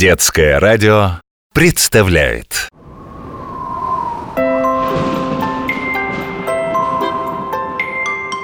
Детское 0.00 0.58
радио 0.58 1.20
представляет. 1.52 2.70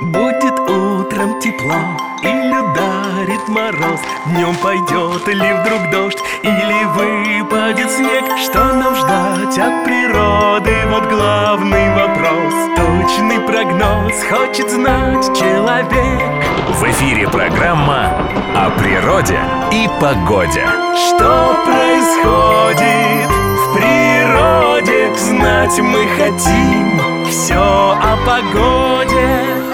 Будет 0.02 0.58
утром 0.68 1.40
тепло 1.40 1.80
или 2.22 2.76
ударит 3.26 3.48
мороз. 3.48 4.00
Днем 4.26 4.54
пойдет 4.56 5.26
ли 5.28 5.52
вдруг 5.52 5.90
дождь 5.90 6.18
или 6.42 6.84
выпадет 6.84 7.90
снег? 7.90 8.24
Что 8.38 8.72
нам 8.72 8.94
ждать 8.94 9.58
от 9.58 9.84
природы? 9.84 10.74
Вот 10.88 11.08
главный 11.08 11.94
вопрос. 11.94 12.54
Точный 12.76 13.40
прогноз 13.40 14.12
хочет 14.30 14.70
знать 14.70 15.26
человек. 15.36 16.44
В 16.68 16.84
эфире 16.84 17.28
программа 17.28 18.12
о 18.54 18.70
природе 18.78 19.38
и 19.72 19.88
погоде 20.00 20.66
Что 20.94 21.56
происходит 21.64 23.30
в 23.30 23.74
природе? 23.74 25.14
Знать 25.16 25.78
мы 25.78 26.06
хотим 26.16 27.00
все 27.28 27.56
о 27.56 28.16
погоде 28.26 29.65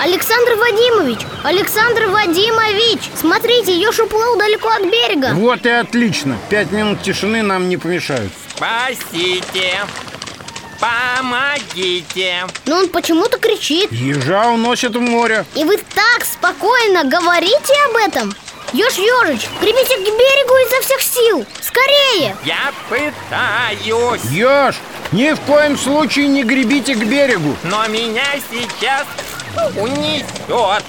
Александр 0.00 0.54
Вадимович! 0.56 1.18
Александр 1.42 2.06
Вадимович! 2.06 3.10
Смотрите, 3.16 3.76
еж 3.76 3.98
уплыл 3.98 4.36
далеко 4.38 4.68
от 4.68 4.82
берега 4.84 5.32
Вот 5.34 5.66
и 5.66 5.70
отлично. 5.70 6.38
Пять 6.48 6.70
минут 6.70 7.02
тишины 7.02 7.42
нам 7.42 7.68
не 7.68 7.76
помешают. 7.76 8.32
Спасите! 8.54 9.80
Помогите! 10.80 12.46
Но 12.66 12.76
он 12.76 12.88
почему-то 12.90 13.38
кричит 13.38 13.90
Ежа 13.90 14.46
уносят 14.48 14.94
в 14.94 15.00
море. 15.00 15.44
И 15.56 15.64
вы 15.64 15.76
так 15.76 16.24
спокойно 16.24 17.02
говорите 17.04 17.74
об 17.90 17.96
этом 17.96 18.32
Еж 18.72 18.94
ежич, 18.98 19.48
гребите 19.60 19.96
к 19.96 20.00
берегу 20.00 20.54
изо 20.68 20.82
всех 20.84 21.00
сил 21.00 21.44
Скорее! 21.60 22.36
Я 22.44 22.72
пытаюсь, 22.88 24.22
Еж, 24.30 24.76
ни 25.10 25.32
в 25.32 25.40
коем 25.40 25.76
случае 25.76 26.28
не 26.28 26.44
гребите 26.44 26.94
к 26.94 27.04
берегу. 27.04 27.56
но 27.64 27.86
меня 27.88 28.26
сейчас 28.50 29.04
унесет 29.76 30.84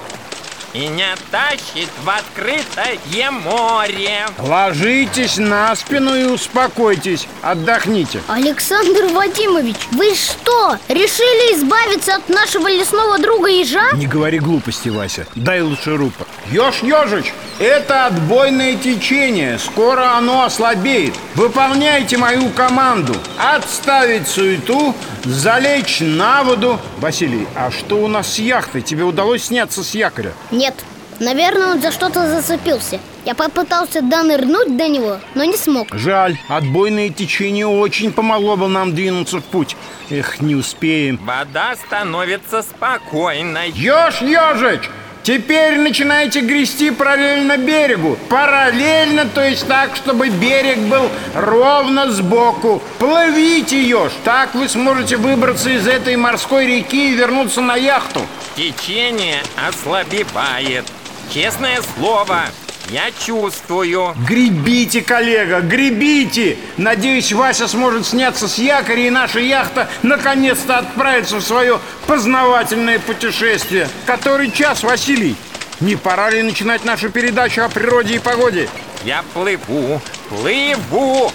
и 0.73 0.87
не 0.87 1.15
тащит 1.31 1.89
в 2.03 2.09
открытое 2.09 3.31
море. 3.31 4.27
Ложитесь 4.37 5.37
на 5.37 5.75
спину 5.75 6.15
и 6.15 6.25
успокойтесь. 6.25 7.27
Отдохните. 7.41 8.21
Александр 8.27 9.11
Вадимович, 9.13 9.77
вы 9.91 10.13
что, 10.13 10.77
решили 10.87 11.57
избавиться 11.57 12.15
от 12.15 12.29
нашего 12.29 12.67
лесного 12.67 13.17
друга 13.17 13.49
ежа? 13.49 13.91
Не 13.93 14.07
говори 14.07 14.39
глупости, 14.39 14.89
Вася. 14.89 15.25
Дай 15.35 15.61
лучше 15.61 15.97
рупор. 15.97 16.27
Еж, 16.51 16.83
ежич, 16.83 17.33
это 17.59 18.05
отбойное 18.07 18.75
течение. 18.75 19.59
Скоро 19.59 20.13
оно 20.17 20.43
ослабеет. 20.43 21.13
Выполняйте 21.35 22.17
мою 22.17 22.49
команду. 22.49 23.13
Отставить 23.37 24.27
суету, 24.27 24.95
залечь 25.23 25.99
на 25.99 26.43
воду. 26.43 26.79
Василий, 26.99 27.47
а 27.55 27.69
что 27.69 27.97
у 27.97 28.07
нас 28.07 28.33
с 28.33 28.39
яхтой? 28.39 28.81
Тебе 28.81 29.03
удалось 29.03 29.43
сняться 29.43 29.83
с 29.83 29.93
якоря? 29.93 30.33
Нет, 30.51 30.73
наверное, 31.19 31.73
он 31.73 31.81
за 31.81 31.91
что-то 31.91 32.27
зацепился 32.27 32.99
Я 33.25 33.35
попытался 33.35 34.01
донырнуть 34.01 34.77
до 34.77 34.87
него, 34.87 35.19
но 35.35 35.43
не 35.43 35.57
смог 35.57 35.93
Жаль, 35.93 36.37
отбойное 36.47 37.09
течение 37.09 37.67
очень 37.67 38.13
помогло 38.13 38.55
бы 38.55 38.67
нам 38.67 38.95
двинуться 38.95 39.39
в 39.39 39.43
путь. 39.43 39.75
Эх, 40.09 40.39
не 40.39 40.55
успеем. 40.55 41.19
Вода 41.23 41.75
становится 41.75 42.61
спокойной. 42.61 43.69
Еж, 43.71 44.21
ежич! 44.21 44.89
Теперь 45.29 45.77
начинайте 45.77 46.41
грести 46.41 46.89
параллельно 46.89 47.55
берегу. 47.57 48.17
Параллельно, 48.29 49.27
то 49.27 49.47
есть 49.47 49.67
так, 49.67 49.95
чтобы 49.95 50.29
берег 50.29 50.79
был 50.79 51.07
ровно 51.35 52.11
сбоку. 52.11 52.81
Плывите, 52.97 53.79
еж, 53.79 54.11
так 54.23 54.55
вы 54.55 54.67
сможете 54.67 55.17
выбраться 55.17 55.69
из 55.69 55.87
этой 55.87 56.15
морской 56.15 56.65
реки 56.65 57.11
и 57.11 57.15
вернуться 57.15 57.61
на 57.61 57.75
яхту. 57.75 58.21
Течение 58.55 59.43
ослабевает. 59.67 60.85
Честное 61.31 61.79
слово, 61.95 62.45
я 62.89 63.11
чувствую. 63.11 64.15
Гребите, 64.27 65.01
коллега, 65.01 65.61
гребите! 65.61 66.57
Надеюсь, 66.77 67.31
Вася 67.31 67.67
сможет 67.67 68.05
сняться 68.05 68.47
с 68.47 68.57
якоря 68.57 69.05
и 69.05 69.09
наша 69.09 69.39
яхта 69.39 69.89
наконец-то 70.01 70.79
отправится 70.79 71.37
в 71.37 71.41
свое 71.41 71.79
познавательное 72.07 72.99
путешествие 72.99 73.87
Который 74.05 74.51
час, 74.51 74.83
Василий? 74.83 75.35
Не 75.79 75.95
пора 75.95 76.29
ли 76.29 76.41
начинать 76.41 76.83
нашу 76.83 77.09
передачу 77.09 77.61
о 77.61 77.69
природе 77.69 78.15
и 78.15 78.19
погоде? 78.19 78.67
Я 79.05 79.23
плыву, 79.33 80.01
плыву. 80.29 81.31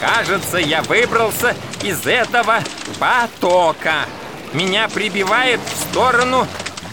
Кажется, 0.00 0.58
я 0.58 0.82
выбрался 0.82 1.54
из 1.82 2.06
этого 2.06 2.62
потока. 2.98 4.06
Меня 4.52 4.88
прибивает 4.88 5.60
в 5.60 5.90
сторону 5.90 6.46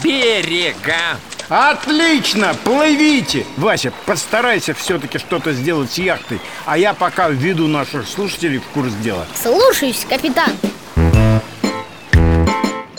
берега. 0.04 1.18
Отлично, 1.50 2.54
плывите! 2.64 3.46
Вася, 3.56 3.94
постарайся 4.06 4.74
все-таки 4.74 5.18
что-то 5.18 5.54
сделать 5.54 5.92
с 5.92 5.98
яхтой 5.98 6.40
А 6.66 6.78
я 6.78 6.94
пока 6.94 7.30
введу 7.30 7.68
наших 7.68 8.08
слушателей 8.08 8.60
в 8.60 8.66
курс 8.74 8.92
дела. 9.02 9.26
Слушаюсь, 9.42 10.06
капитан 10.10 10.52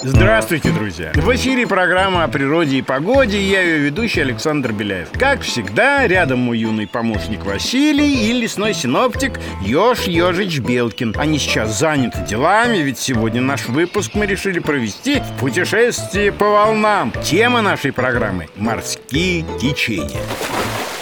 Здравствуйте, 0.02 0.70
друзья! 0.70 1.10
В 1.14 1.34
эфире 1.34 1.66
программа 1.66 2.22
о 2.24 2.28
природе 2.28 2.76
и 2.76 2.82
погоде 2.82 3.40
Я 3.42 3.62
ее 3.62 3.78
ведущий 3.78 4.20
Александр 4.20 4.72
Беляев. 4.72 5.08
Как 5.18 5.40
всегда, 5.42 6.06
рядом 6.06 6.38
мой 6.38 6.58
юный 6.58 6.86
помощник 6.86 7.44
Василий 7.44 8.28
И 8.28 8.32
лесной 8.32 8.74
синоптик 8.74 9.40
Ёж 9.62 10.02
Ёжич 10.02 10.60
Белкин. 10.60 11.14
Они 11.18 11.38
сейчас 11.38 11.78
заняты 11.78 12.20
делами 12.20 12.78
Ведь 12.78 12.98
сегодня 12.98 13.40
наш 13.40 13.66
выпуск 13.66 14.12
мы 14.14 14.26
решили 14.26 14.60
провести 14.60 15.20
в 15.20 15.40
путешествии 15.40 16.30
по 16.30 16.48
волнам. 16.48 17.12
Тема 17.24 17.60
нашей 17.60 17.92
программы– 17.92 18.48
морские 18.56 19.44
течения. 19.60 20.20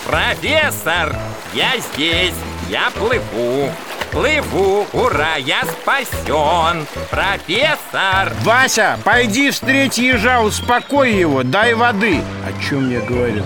Профессор, 0.07 1.15
я 1.53 1.73
здесь, 1.78 2.34
я 2.71 2.91
плыву. 2.95 3.71
Плыву, 4.16 4.87
ура, 4.94 5.37
я 5.37 5.62
спасен. 5.65 6.87
Профессор, 7.10 8.32
Вася, 8.44 8.99
пойди 9.04 9.50
встреть 9.50 9.99
ежа, 9.99 10.41
успокой 10.41 11.12
его, 11.12 11.43
дай 11.43 11.75
воды 11.75 12.22
О 12.47 12.62
чем 12.66 12.91
я 12.91 13.00
говорил? 13.00 13.44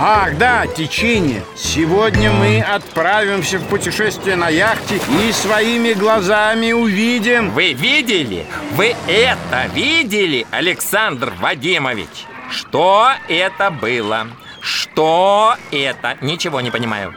Ах, 0.00 0.36
да, 0.36 0.66
течение 0.66 1.44
Сегодня 1.56 2.32
мы 2.32 2.60
отправимся 2.60 3.58
в 3.58 3.68
путешествие 3.68 4.34
на 4.34 4.48
яхте 4.48 4.96
И 4.96 5.30
своими 5.30 5.92
глазами 5.92 6.72
увидим 6.72 7.50
вы 7.50 7.72
видели? 7.72 8.44
Вы 8.72 8.96
это 9.06 9.66
видели, 9.72 10.48
Александр 10.50 11.32
Вадимович? 11.38 12.26
Что 12.50 13.12
это 13.28 13.70
было? 13.70 14.26
Что 14.60 15.54
это? 15.70 16.16
Ничего 16.22 16.60
не 16.60 16.72
понимаю. 16.72 17.14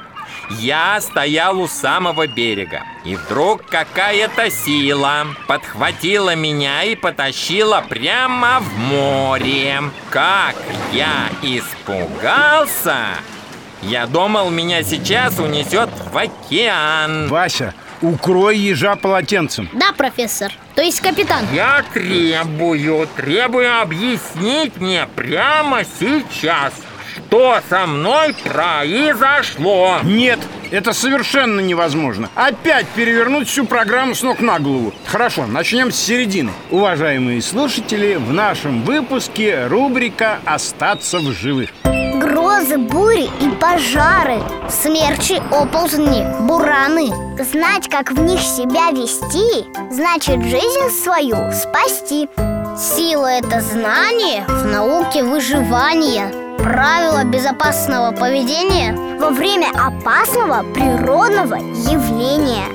Я 0.59 0.99
стоял 1.01 1.59
у 1.59 1.67
самого 1.67 2.27
берега, 2.27 2.83
и 3.05 3.15
вдруг 3.15 3.65
какая-то 3.65 4.49
сила 4.49 5.27
подхватила 5.47 6.35
меня 6.35 6.83
и 6.83 6.95
потащила 6.95 7.83
прямо 7.87 8.59
в 8.59 8.77
море. 8.77 9.81
Как 10.09 10.55
я 10.91 11.29
испугался! 11.41 12.97
Я 13.81 14.05
думал, 14.05 14.51
меня 14.51 14.83
сейчас 14.83 15.39
унесет 15.39 15.89
в 16.11 16.17
океан. 16.17 17.29
Вася, 17.29 17.73
укрой 18.01 18.57
ежа 18.57 18.95
полотенцем 18.95 19.69
Да, 19.73 19.91
профессор, 19.93 20.51
то 20.75 20.81
есть 20.81 21.01
капитан 21.01 21.45
Я 21.53 21.83
требую, 21.93 23.07
требую 23.15 23.81
объяснить 23.81 24.77
мне 24.77 25.07
прямо 25.15 25.83
сейчас, 25.99 26.73
что 27.31 27.61
со 27.69 27.87
мной 27.87 28.35
произошло. 28.43 29.99
Нет, 30.03 30.37
это 30.69 30.91
совершенно 30.91 31.61
невозможно. 31.61 32.29
Опять 32.35 32.87
перевернуть 32.87 33.47
всю 33.47 33.65
программу 33.65 34.15
с 34.15 34.21
ног 34.21 34.41
на 34.41 34.59
голову. 34.59 34.93
Хорошо, 35.05 35.47
начнем 35.47 35.93
с 35.93 35.95
середины. 35.95 36.51
Уважаемые 36.71 37.41
слушатели, 37.41 38.15
в 38.15 38.33
нашем 38.33 38.83
выпуске 38.83 39.67
рубрика 39.67 40.39
«Остаться 40.43 41.19
в 41.19 41.31
живых» 41.31 41.69
Грозы, 41.83 42.77
бури 42.77 43.29
и 43.39 43.49
пожары 43.59 44.39
Смерчи, 44.69 45.41
оползни, 45.51 46.25
бураны. 46.45 47.07
Знать, 47.41 47.89
как 47.89 48.11
в 48.11 48.19
них 48.19 48.41
себя 48.41 48.91
вести, 48.91 49.65
значит 49.89 50.43
жизнь 50.43 51.01
свою 51.01 51.37
спасти. 51.53 52.27
Сила– 52.77 53.27
это 53.27 53.61
знание 53.61 54.43
в 54.47 54.65
науке 54.65 55.23
выживания 55.23 56.40
Правила 56.71 57.25
безопасного 57.25 58.13
поведения 58.13 58.95
Во 59.19 59.31
время 59.31 59.71
опасного 59.71 60.63
природного 60.71 61.55
явления. 61.55 62.65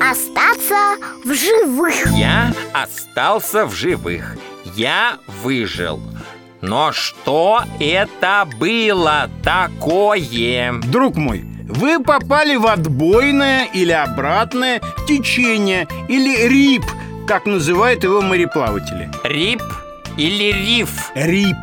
Остаться 0.00 0.94
в 1.24 1.34
живых. 1.34 2.06
Я 2.12 2.52
остался 2.72 3.66
в 3.66 3.74
живых. 3.74 4.36
Я 4.76 5.16
выжил. 5.42 6.00
Но 6.60 6.92
что 6.92 7.64
это 7.80 8.46
было 8.56 9.30
такое? 9.42 10.74
Друг 10.84 11.16
мой, 11.16 11.44
вы 11.68 11.98
попали 12.00 12.54
в 12.54 12.68
отбойное 12.68 13.64
или 13.64 13.90
обратное 13.90 14.80
течение 15.08 15.88
или 16.08 16.46
рип, 16.46 16.84
как 17.26 17.46
называют 17.46 18.04
его 18.04 18.22
мореплаватели. 18.22 19.10
Рип 19.24 19.62
или 20.16 20.52
риф? 20.52 21.10
Рип, 21.16 21.56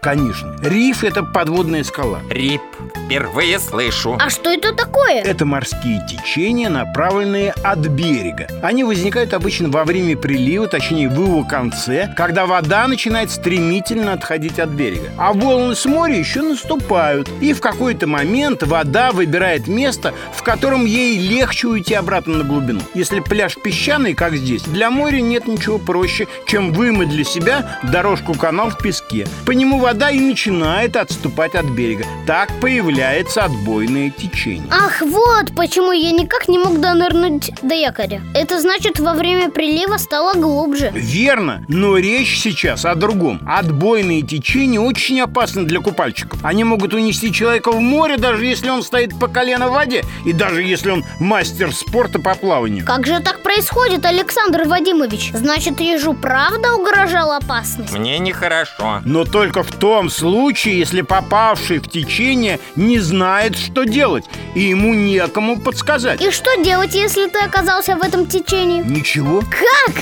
конечно. 0.00 0.56
Риф– 0.62 1.04
это 1.04 1.22
подводная 1.22 1.84
скала. 1.84 2.20
Рип. 2.30 2.62
Впервые 3.08 3.58
слышу. 3.58 4.18
А 4.20 4.28
что 4.28 4.50
это 4.50 4.74
такое? 4.74 5.22
Это 5.22 5.46
морские 5.46 6.06
течения, 6.06 6.68
направленные 6.68 7.52
от 7.52 7.78
берега. 7.78 8.48
Они 8.62 8.84
возникают 8.84 9.32
обычно 9.32 9.70
во 9.70 9.84
время 9.84 10.14
прилива, 10.14 10.66
точнее 10.66 11.08
в 11.08 11.14
его 11.14 11.42
конце, 11.42 12.12
когда 12.18 12.44
вода 12.44 12.86
начинает 12.86 13.30
стремительно 13.30 14.12
отходить 14.12 14.58
от 14.58 14.68
берега. 14.68 15.10
А 15.16 15.32
волны 15.32 15.74
с 15.74 15.86
моря 15.86 16.18
еще 16.18 16.42
наступают. 16.42 17.30
И 17.40 17.54
в 17.54 17.62
какой-то 17.62 18.06
момент 18.06 18.62
вода 18.62 19.10
выбирает 19.12 19.68
место, 19.68 20.12
в 20.34 20.42
котором 20.42 20.84
ей 20.84 21.16
легче 21.16 21.68
уйти 21.68 21.94
обратно 21.94 22.36
на 22.36 22.44
глубину. 22.44 22.82
Если 22.92 23.20
пляж 23.20 23.54
песчаный, 23.54 24.12
как 24.12 24.36
здесь, 24.36 24.64
для 24.64 24.90
моря 24.90 25.22
нет 25.22 25.48
ничего 25.48 25.78
проще, 25.78 26.28
чем 26.46 26.74
вымыть 26.74 27.08
для 27.08 27.24
себя 27.24 27.78
дорожку-канал 27.84 28.68
в 28.68 28.76
песке. 28.76 29.26
По 29.46 29.52
нему 29.52 29.78
вода 29.78 30.10
и 30.10 30.20
начинает 30.20 30.94
отступать 30.94 31.54
от 31.54 31.64
берега. 31.70 32.04
Так 32.26 32.50
появляется 32.60 32.97
отбойное 33.02 34.10
течение. 34.10 34.68
Ах, 34.70 35.02
вот 35.02 35.54
почему 35.54 35.92
я 35.92 36.10
никак 36.12 36.48
не 36.48 36.58
мог 36.58 36.80
донырнуть 36.80 37.50
до 37.62 37.74
якоря. 37.74 38.20
Это 38.34 38.60
значит, 38.60 38.98
во 38.98 39.14
время 39.14 39.50
прилива 39.50 39.96
стало 39.98 40.34
глубже. 40.34 40.90
Верно, 40.94 41.64
но 41.68 41.96
речь 41.96 42.38
сейчас 42.38 42.84
о 42.84 42.94
другом. 42.94 43.40
Отбойные 43.46 44.22
течения 44.22 44.80
очень 44.80 45.20
опасны 45.20 45.64
для 45.64 45.80
купальщиков. 45.80 46.44
Они 46.44 46.64
могут 46.64 46.94
унести 46.94 47.32
человека 47.32 47.70
в 47.70 47.80
море, 47.80 48.16
даже 48.16 48.44
если 48.46 48.68
он 48.68 48.82
стоит 48.82 49.18
по 49.18 49.28
колено 49.28 49.68
в 49.68 49.72
воде, 49.72 50.04
и 50.24 50.32
даже 50.32 50.62
если 50.62 50.90
он 50.90 51.04
мастер 51.20 51.72
спорта 51.72 52.18
по 52.18 52.34
плаванию. 52.34 52.84
Как 52.84 53.06
же 53.06 53.20
так 53.20 53.42
происходит, 53.42 54.04
Александр 54.04 54.64
Вадимович? 54.66 55.30
Значит, 55.34 55.80
ежу 55.80 56.14
правда 56.14 56.74
угрожала 56.74 57.36
опасность? 57.36 57.92
Мне 57.92 58.18
нехорошо. 58.18 59.00
Но 59.04 59.24
только 59.24 59.62
в 59.62 59.72
том 59.72 60.10
случае, 60.10 60.78
если 60.78 61.02
попавший 61.02 61.78
в 61.78 61.88
течение 61.88 62.58
не 62.76 62.87
знает, 62.96 63.54
что 63.56 63.84
делать, 63.84 64.24
и 64.54 64.60
ему 64.62 64.94
некому 64.94 65.60
подсказать. 65.60 66.22
И 66.22 66.30
что 66.30 66.56
делать, 66.62 66.94
если 66.94 67.28
ты 67.28 67.38
оказался 67.40 67.96
в 67.96 68.02
этом 68.02 68.26
течении? 68.26 68.82
Ничего. 68.82 69.42
Как? 69.42 69.94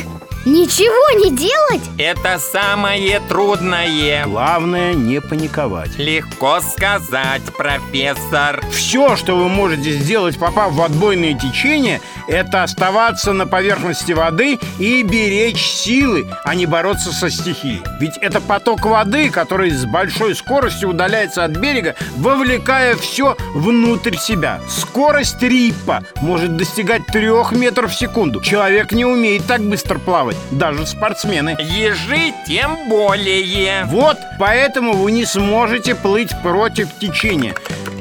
Ничего 0.46 1.24
не 1.24 1.36
делать? 1.36 1.82
Это 1.98 2.38
самое 2.38 3.18
трудное. 3.28 4.24
Главное 4.26 4.94
не 4.94 5.20
паниковать. 5.20 5.98
Легко 5.98 6.60
сказать, 6.60 7.42
профессор. 7.58 8.64
Все, 8.70 9.16
что 9.16 9.36
вы 9.36 9.48
можете 9.48 9.90
сделать, 9.90 10.38
попав 10.38 10.72
в 10.72 10.80
отбойное 10.80 11.34
течение, 11.34 12.00
это 12.28 12.62
оставаться 12.62 13.32
на 13.32 13.48
поверхности 13.48 14.12
воды 14.12 14.60
и 14.78 15.02
беречь 15.02 15.66
силы, 15.66 16.28
а 16.44 16.54
не 16.54 16.66
бороться 16.66 17.10
со 17.10 17.28
стихией. 17.28 17.82
Ведь 17.98 18.16
это 18.18 18.40
поток 18.40 18.86
воды, 18.86 19.30
который 19.30 19.72
с 19.72 19.84
большой 19.84 20.36
скоростью 20.36 20.90
удаляется 20.90 21.42
от 21.42 21.56
берега, 21.56 21.96
вовлекая 22.18 22.94
все 22.94 23.36
внутрь 23.52 24.16
себя. 24.16 24.60
Скорость 24.68 25.42
рипа 25.42 26.04
может 26.20 26.56
достигать 26.56 27.04
трех 27.06 27.50
метров 27.50 27.90
в 27.90 27.98
секунду. 27.98 28.40
Человек 28.40 28.92
не 28.92 29.04
умеет 29.04 29.44
так 29.46 29.60
быстро 29.60 29.98
плавать, 29.98 30.35
даже 30.50 30.86
спортсмены. 30.86 31.56
Ежи 31.58 32.32
тем 32.46 32.88
более. 32.88 33.84
Вот 33.86 34.18
поэтому 34.38 34.94
вы 34.94 35.12
не 35.12 35.24
сможете 35.24 35.94
плыть 35.94 36.30
против 36.42 36.88
течения. 36.98 37.54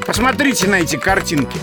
Посмотрите 0.06 0.68
на 0.68 0.76
эти 0.76 0.96
картинки. 0.96 1.58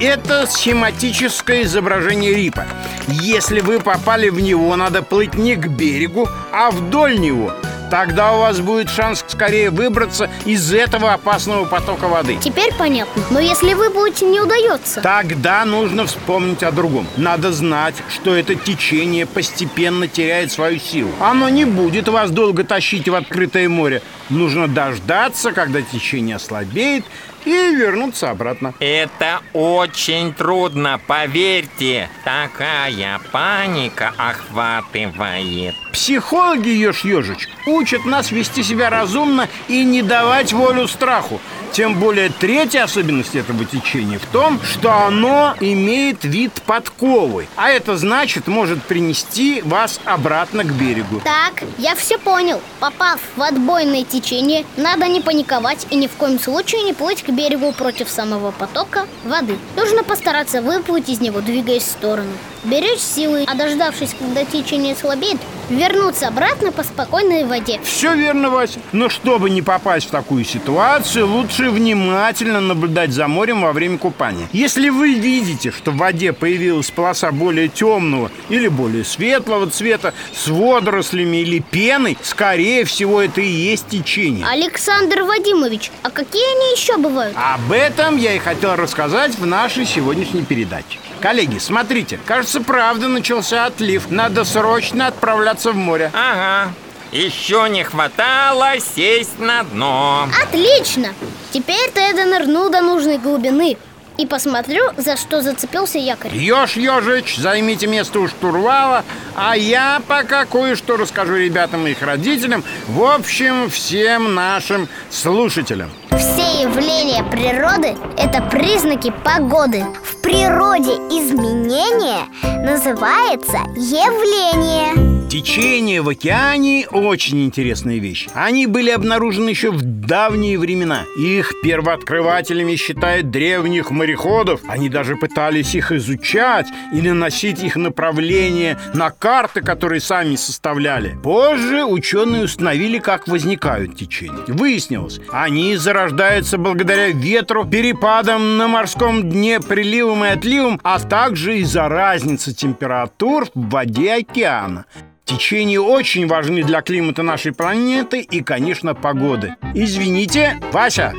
Это 0.00 0.46
схематическое 0.46 1.62
изображение 1.62 2.34
рипа. 2.34 2.64
Если 3.06 3.60
вы 3.60 3.78
попали 3.80 4.28
в 4.28 4.40
него, 4.40 4.74
надо 4.76 5.02
плыть 5.02 5.34
не 5.34 5.54
к 5.54 5.68
берегу, 5.68 6.28
а 6.52 6.70
вдоль 6.70 7.18
него. 7.20 7.52
Тогда 7.94 8.32
у 8.32 8.40
вас 8.40 8.58
будет 8.58 8.90
шанс 8.90 9.24
скорее 9.28 9.70
выбраться 9.70 10.28
из 10.44 10.72
этого 10.72 11.12
опасного 11.12 11.64
потока 11.64 12.08
воды. 12.08 12.38
Теперь 12.42 12.74
понятно. 12.76 13.22
Но 13.30 13.38
если 13.38 13.72
выплыть 13.72 14.20
не 14.20 14.40
удается? 14.40 15.00
Тогда 15.00 15.64
нужно 15.64 16.04
вспомнить 16.06 16.64
о 16.64 16.72
другом. 16.72 17.06
Надо 17.16 17.52
знать, 17.52 17.94
что 18.08 18.34
это 18.34 18.56
течение 18.56 19.26
постепенно 19.26 20.08
теряет 20.08 20.50
свою 20.50 20.80
силу. 20.80 21.12
Оно 21.20 21.48
не 21.48 21.66
будет 21.66 22.08
вас 22.08 22.32
долго 22.32 22.64
тащить 22.64 23.08
в 23.08 23.14
открытое 23.14 23.68
море. 23.68 24.02
Нужно 24.28 24.66
дождаться, 24.66 25.52
когда 25.52 25.80
течение 25.80 26.34
ослабеет, 26.34 27.04
и 27.44 27.74
вернуться 27.74 28.30
обратно. 28.30 28.74
Это 28.78 29.40
очень 29.52 30.32
трудно, 30.32 31.00
поверьте. 31.06 32.08
Такая 32.24 33.20
паника 33.32 34.12
охватывает. 34.16 35.74
Психологи, 35.92 36.68
Ёж 36.68 37.04
Ёжич, 37.04 37.48
учат 37.66 38.04
нас 38.04 38.30
вести 38.30 38.62
себя 38.62 38.90
разумно 38.90 39.48
и 39.68 39.84
не 39.84 40.02
давать 40.02 40.52
волю 40.52 40.88
страху. 40.88 41.40
Тем 41.72 41.98
более 41.98 42.28
третья 42.28 42.84
особенность 42.84 43.34
этого 43.34 43.64
течения 43.64 44.20
в 44.20 44.26
том, 44.26 44.60
что 44.62 44.92
оно 44.92 45.54
имеет 45.58 46.22
вид 46.22 46.52
подковы. 46.66 47.48
А 47.56 47.70
это 47.70 47.96
значит, 47.96 48.46
может 48.46 48.80
принести 48.84 49.60
вас 49.62 50.00
обратно 50.04 50.62
к 50.62 50.72
берегу. 50.72 51.20
Так, 51.24 51.64
я 51.78 51.96
все 51.96 52.16
понял. 52.16 52.60
Попав 52.78 53.18
в 53.34 53.42
отбойное 53.42 54.04
течение, 54.04 54.64
надо 54.76 55.08
не 55.08 55.20
паниковать 55.20 55.86
и 55.90 55.96
ни 55.96 56.06
в 56.06 56.12
коем 56.12 56.38
случае 56.38 56.82
не 56.82 56.92
плыть 56.92 57.24
к 57.24 57.30
берегу 57.36 57.72
против 57.72 58.08
самого 58.08 58.50
потока 58.50 59.06
воды. 59.24 59.58
Нужно 59.76 60.04
постараться 60.04 60.62
выплыть 60.62 61.08
из 61.08 61.20
него, 61.20 61.40
двигаясь 61.40 61.82
в 61.82 61.90
сторону. 61.90 62.32
Беречь 62.64 63.00
силы, 63.00 63.44
а 63.46 63.54
дождавшись, 63.54 64.14
когда 64.18 64.44
течение 64.44 64.96
слабеет, 64.96 65.36
вернуться 65.68 66.28
обратно 66.28 66.72
по 66.72 66.82
спокойной 66.82 67.44
воде. 67.44 67.78
Все 67.84 68.14
верно, 68.14 68.50
Вася. 68.50 68.80
Но 68.92 69.08
чтобы 69.08 69.50
не 69.50 69.62
попасть 69.62 70.08
в 70.08 70.10
такую 70.10 70.44
ситуацию, 70.44 71.26
лучше 71.26 71.70
внимательно 71.70 72.60
наблюдать 72.60 73.12
за 73.12 73.28
морем 73.28 73.62
во 73.62 73.72
время 73.72 73.98
купания. 73.98 74.48
Если 74.52 74.88
вы 74.88 75.14
видите, 75.14 75.70
что 75.70 75.90
в 75.90 75.96
воде 75.96 76.32
появилась 76.32 76.90
полоса 76.90 77.32
более 77.32 77.68
темного 77.68 78.30
или 78.48 78.68
более 78.68 79.04
светлого 79.04 79.68
цвета 79.68 80.14
с 80.34 80.48
водорослями 80.48 81.38
или 81.38 81.58
пеной, 81.58 82.16
скорее 82.22 82.84
всего, 82.84 83.20
это 83.20 83.40
и 83.40 83.48
есть 83.48 83.88
течение. 83.88 84.46
Александр 84.46 85.22
Вадимович, 85.22 85.90
а 86.02 86.10
какие 86.10 86.44
они 86.56 86.72
еще 86.72 86.96
бывают? 86.96 87.36
Об 87.36 87.72
этом 87.72 88.16
я 88.16 88.34
и 88.34 88.38
хотел 88.38 88.74
рассказать 88.76 89.38
в 89.38 89.46
нашей 89.46 89.84
сегодняшней 89.86 90.44
передаче. 90.44 90.98
Коллеги, 91.20 91.58
смотрите, 91.58 92.18
кажется, 92.26 92.53
правда 92.60 93.08
начался 93.08 93.66
отлив. 93.66 94.10
Надо 94.10 94.44
срочно 94.44 95.06
отправляться 95.08 95.72
в 95.72 95.76
море. 95.76 96.10
Ага. 96.12 96.72
Еще 97.12 97.68
не 97.70 97.84
хватало 97.84 98.72
сесть 98.80 99.38
на 99.38 99.62
дно. 99.62 100.28
Отлично! 100.42 101.14
Теперь-то 101.52 102.00
я 102.00 102.12
донырну 102.12 102.70
до 102.70 102.80
нужной 102.80 103.18
глубины 103.18 103.76
и 104.16 104.26
посмотрю, 104.26 104.82
за 104.96 105.16
что 105.16 105.40
зацепился 105.40 105.98
якорь. 105.98 106.34
Ёж, 106.34 106.76
Ёжич, 106.76 107.36
займите 107.36 107.86
место 107.86 108.20
у 108.20 108.28
штурвала, 108.28 109.04
а 109.34 109.56
я 109.56 110.00
пока 110.06 110.44
кое-что 110.44 110.96
расскажу 110.96 111.36
ребятам 111.36 111.86
и 111.86 111.92
их 111.92 112.02
родителям, 112.02 112.64
в 112.88 113.02
общем, 113.02 113.70
всем 113.70 114.34
нашим 114.34 114.88
слушателям. 115.10 115.90
Все 116.10 116.43
явления 116.62 117.24
природы– 117.24 117.96
это 118.16 118.40
признаки 118.42 119.12
погоды. 119.24 119.84
В 120.02 120.20
природе 120.20 120.92
изменение 121.10 122.26
называется 122.64 123.58
явление. 123.76 125.13
Течение 125.34 126.00
в 126.00 126.08
океане– 126.08 126.86
очень 126.92 127.44
интересная 127.44 127.98
вещь. 127.98 128.28
Они 128.34 128.68
были 128.68 128.90
обнаружены 128.90 129.48
еще 129.48 129.72
в 129.72 129.82
давние 129.82 130.56
времена. 130.56 131.00
Их 131.18 131.52
первооткрывателями 131.60 132.76
считают 132.76 133.30
древних 133.30 133.90
мореходов. 133.90 134.60
Они 134.68 134.88
даже 134.88 135.16
пытались 135.16 135.74
их 135.74 135.90
изучать 135.90 136.68
и 136.92 137.02
наносить 137.02 137.64
их 137.64 137.74
направление 137.74 138.78
на 138.94 139.10
карты, 139.10 139.60
которые 139.60 140.00
сами 140.00 140.36
составляли. 140.36 141.18
Позже 141.20 141.84
ученые 141.84 142.44
установили, 142.44 143.00
как 143.00 143.26
возникают 143.26 143.96
течения. 143.96 144.44
Выяснилось, 144.46 145.18
они 145.32 145.74
зарождаются 145.74 146.58
благодаря 146.58 147.08
ветру, 147.08 147.64
перепадам 147.64 148.56
на 148.56 148.68
морском 148.68 149.28
дне, 149.28 149.58
приливам 149.58 150.24
и 150.26 150.28
отливам, 150.28 150.80
а 150.84 151.00
также 151.00 151.58
из-за 151.58 151.88
разницы 151.88 152.54
температур 152.54 153.48
в 153.52 153.68
воде 153.68 154.14
океана. 154.14 154.84
Течения 155.24 155.80
очень 155.80 156.26
важны 156.26 156.62
для 156.62 156.82
климата 156.82 157.22
нашей 157.22 157.52
планеты 157.52 158.20
и, 158.20 158.42
конечно, 158.42 158.94
погоды. 158.94 159.54
Извините, 159.74 160.60
Вася, 160.70 161.14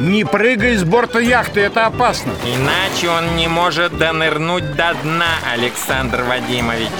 не 0.00 0.24
прыгай 0.24 0.74
с 0.74 0.82
борта 0.82 1.20
яхты, 1.20 1.60
это 1.60 1.86
опасно. 1.86 2.32
Иначе 2.44 3.10
он 3.10 3.36
не 3.36 3.46
может 3.46 3.96
донырнуть 3.96 4.74
до 4.74 4.94
дна, 5.02 5.38
Александр 5.52 6.24
Вадимович. 6.24 6.90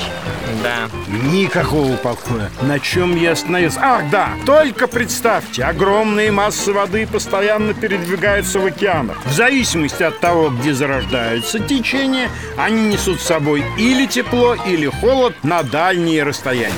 Да. 0.62 0.88
Никакого 1.30 1.96
покоя. 1.96 2.50
На 2.62 2.78
чем 2.78 3.16
я 3.16 3.32
остановился? 3.32 3.78
Ах, 3.82 4.10
да! 4.10 4.30
Только 4.46 4.86
представьте, 4.86 5.64
огромные 5.64 6.30
массы 6.30 6.72
воды 6.72 7.06
постоянно 7.06 7.74
передвигаются 7.74 8.58
в 8.58 8.66
океанах. 8.66 9.16
В 9.24 9.32
зависимости 9.32 10.02
от 10.02 10.20
того, 10.20 10.50
где 10.50 10.74
зарождаются 10.74 11.58
течения, 11.58 12.30
они 12.56 12.88
несут 12.88 13.20
с 13.20 13.24
собой 13.24 13.64
или 13.78 14.06
тепло, 14.06 14.54
или 14.66 14.86
холод 14.86 15.34
на 15.42 15.62
дальние 15.62 16.22
расстояния. 16.22 16.72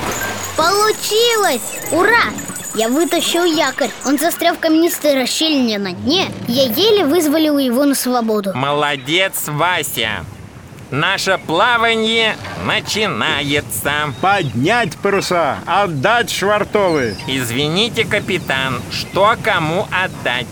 Получилось! 0.57 1.63
Ура! 1.91 2.33
Я 2.75 2.89
вытащил 2.89 3.45
якорь. 3.45 3.91
Он 4.05 4.19
застрял 4.19 4.55
в 4.55 4.59
каменистой 4.59 5.15
расщелине 5.15 5.79
на 5.79 5.93
дне. 5.93 6.31
Я 6.47 6.65
еле 6.65 7.07
вызволил 7.07 7.57
его 7.57 7.87
на 7.87 7.95
свободу. 7.95 8.53
Молодец, 8.55 9.45
Вася. 9.47 10.27
Наше 10.91 11.39
плавание 11.45 12.37
начинается. 12.65 14.15
Поднять 14.21 14.97
паруса, 14.97 15.59
отдать 15.67 16.31
швартовы. 16.31 17.17
Извините, 17.27 18.05
капитан, 18.05 18.81
что 18.93 19.35
кому 19.43 19.89
отдать? 19.91 20.47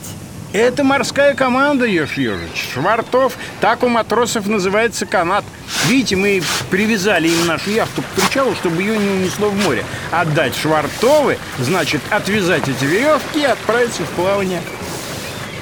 Это 0.52 0.82
морская 0.82 1.34
команда, 1.34 1.84
Ешь 1.84 2.14
Ежич. 2.14 2.68
Швартов, 2.72 3.36
так 3.60 3.84
у 3.84 3.88
матросов 3.88 4.46
называется 4.46 5.06
канат. 5.06 5.44
Видите, 5.86 6.16
мы 6.16 6.42
привязали 6.70 7.28
им 7.28 7.46
нашу 7.46 7.70
яхту 7.70 8.02
к 8.02 8.06
причалу, 8.06 8.54
чтобы 8.56 8.82
ее 8.82 8.96
не 8.98 9.08
унесло 9.08 9.50
в 9.50 9.56
море. 9.56 9.84
Отдать 10.10 10.56
швартовы, 10.56 11.38
значит 11.58 12.00
отвязать 12.10 12.68
эти 12.68 12.84
веревки 12.84 13.40
и 13.40 13.44
отправиться 13.44 14.02
в 14.02 14.10
плавание. 14.10 14.62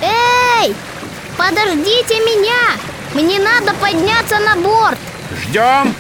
Эй! 0.02 0.74
Подождите 1.36 2.14
меня! 2.20 2.91
Мне 3.14 3.38
надо 3.38 3.74
подняться 3.74 4.38
на 4.38 4.56
борт! 4.56 4.98
Ждем. 5.42 5.94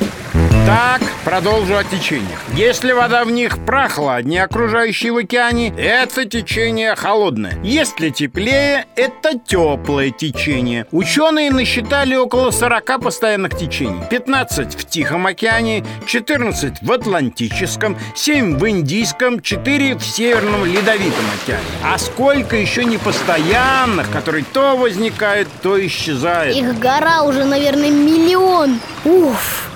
Так, 0.64 1.02
продолжу 1.24 1.76
о 1.76 1.82
течениях. 1.82 2.40
Если 2.54 2.92
вода 2.92 3.24
в 3.24 3.32
них 3.32 3.58
прохладнее 3.64 4.44
окружающей 4.44 5.10
в 5.10 5.16
океане, 5.16 5.74
это 5.76 6.24
течение 6.24 6.94
холодное. 6.94 7.58
Если 7.64 8.10
теплее, 8.10 8.86
это 8.94 9.36
теплое 9.36 10.10
течение. 10.10 10.86
Ученые 10.92 11.50
насчитали 11.50 12.14
около 12.14 12.52
40 12.52 13.00
постоянных 13.00 13.58
течений. 13.58 14.04
15 14.08 14.74
в 14.74 14.88
Тихом 14.88 15.26
океане, 15.26 15.84
14 16.06 16.80
в 16.80 16.92
Атлантическом, 16.92 17.98
7 18.14 18.56
в 18.56 18.68
Индийском, 18.68 19.42
4 19.42 19.96
в 19.96 20.04
Северном 20.04 20.64
Ледовитом 20.64 21.24
океане. 21.42 21.64
А 21.84 21.98
сколько 21.98 22.54
еще 22.54 22.84
непостоянных, 22.84 24.08
которые 24.12 24.44
то 24.44 24.76
возникают, 24.76 25.48
то 25.60 25.84
исчезают. 25.84 26.56
Их 26.56 26.78
гора 26.78 27.24
уже, 27.24 27.44
наверное, 27.44 27.90
миллион 27.90 28.78
Уф! 29.04 29.71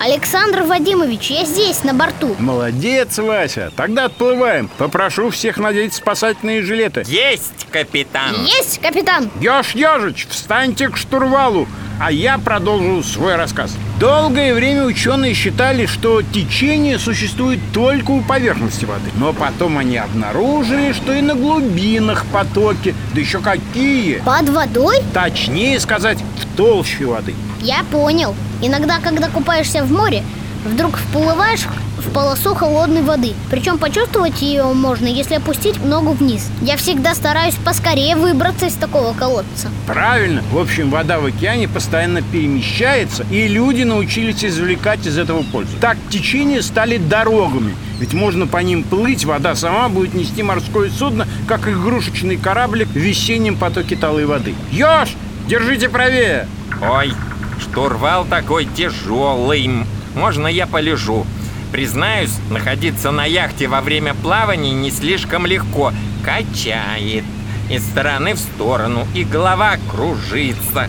Александр 0.00 0.62
Вадимович, 0.62 1.32
я 1.32 1.44
здесь, 1.44 1.82
на 1.82 1.92
борту 1.92 2.36
Молодец, 2.38 3.18
Вася. 3.18 3.72
Тогда 3.74 4.04
отплываем. 4.04 4.70
Попрошу 4.78 5.30
всех 5.30 5.58
надеть 5.58 5.92
спасательные 5.92 6.62
жилеты. 6.62 7.02
Есть, 7.08 7.66
капитан. 7.72 8.32
Есть, 8.44 8.80
капитан! 8.80 9.28
Ёж 9.40 9.74
Ёжич, 9.74 10.28
встаньте 10.30 10.88
к 10.88 10.96
штурвалу, 10.96 11.66
а 12.00 12.12
я 12.12 12.38
продолжу 12.38 13.02
свой 13.02 13.34
рассказ. 13.34 13.76
Долгое 13.98 14.54
время 14.54 14.84
ученые 14.84 15.34
считали, 15.34 15.86
что 15.86 16.22
течение 16.22 17.00
существует 17.00 17.58
только 17.74 18.12
у 18.12 18.20
поверхности 18.20 18.84
воды. 18.84 19.10
Но 19.16 19.32
потом 19.32 19.78
они 19.78 19.96
обнаружили, 19.96 20.92
что 20.92 21.12
и 21.12 21.22
на 21.22 21.34
глубинах 21.34 22.24
потоки, 22.26 22.94
да 23.14 23.20
еще 23.20 23.40
какие! 23.40 24.18
Под 24.18 24.48
водой? 24.48 24.98
Точнее 25.12 25.80
сказать, 25.80 26.18
в 26.40 26.56
толще 26.56 27.06
воды. 27.06 27.34
Я 27.60 27.82
понял 27.90 28.36
Иногда, 28.60 28.98
когда 28.98 29.28
купаешься 29.28 29.84
в 29.84 29.92
море, 29.92 30.22
вдруг 30.64 30.96
вплываешь 30.96 31.66
в 31.98 32.12
полосу 32.12 32.54
холодной 32.54 33.02
воды. 33.02 33.34
Причем 33.50 33.78
почувствовать 33.78 34.40
ее 34.40 34.64
можно, 34.72 35.06
если 35.06 35.34
опустить 35.34 35.82
ногу 35.82 36.12
вниз. 36.12 36.48
Я 36.62 36.76
всегда 36.76 37.14
стараюсь 37.14 37.54
поскорее 37.64 38.16
выбраться 38.16 38.66
из 38.66 38.74
такого 38.74 39.14
колодца. 39.14 39.68
Правильно, 39.86 40.42
в 40.52 40.58
общем, 40.58 40.90
вода 40.90 41.18
в 41.18 41.26
океане 41.26 41.68
постоянно 41.68 42.22
перемещается 42.22 43.24
И 43.30 43.48
люди 43.48 43.82
научились 43.82 44.44
извлекать 44.44 45.06
из 45.06 45.18
этого 45.18 45.42
пользу. 45.42 45.72
Так 45.80 45.96
течения 46.10 46.62
стали 46.62 46.98
дорогами. 46.98 47.74
Ведь 47.98 48.14
можно 48.14 48.46
по 48.46 48.58
ним 48.58 48.84
плыть, 48.84 49.24
вода 49.24 49.54
сама 49.56 49.88
будет 49.88 50.14
нести 50.14 50.42
морское 50.42 50.90
судно, 50.90 51.26
как 51.48 51.68
игрушечный 51.68 52.36
кораблик 52.36 52.88
в 52.88 52.96
весеннем 52.96 53.56
потоке 53.56 53.96
талой 53.96 54.24
воды. 54.24 54.54
Ёж, 54.70 55.10
держите 55.48 55.88
правее! 55.88 56.46
Ой, 56.80 57.12
Штурвал 57.60 58.24
такой 58.24 58.64
тяжелый. 58.64 59.84
Можно 60.14 60.46
я 60.46 60.66
полежу? 60.66 61.26
Признаюсь, 61.72 62.32
находиться 62.50 63.10
на 63.10 63.24
яхте 63.24 63.68
во 63.68 63.80
время 63.80 64.14
плавания 64.14 64.72
не 64.72 64.90
слишком 64.90 65.46
легко. 65.46 65.92
Качает 66.24 67.24
из 67.70 67.84
стороны 67.84 68.34
в 68.34 68.38
сторону, 68.38 69.06
и 69.14 69.24
голова 69.24 69.76
кружится. 69.90 70.88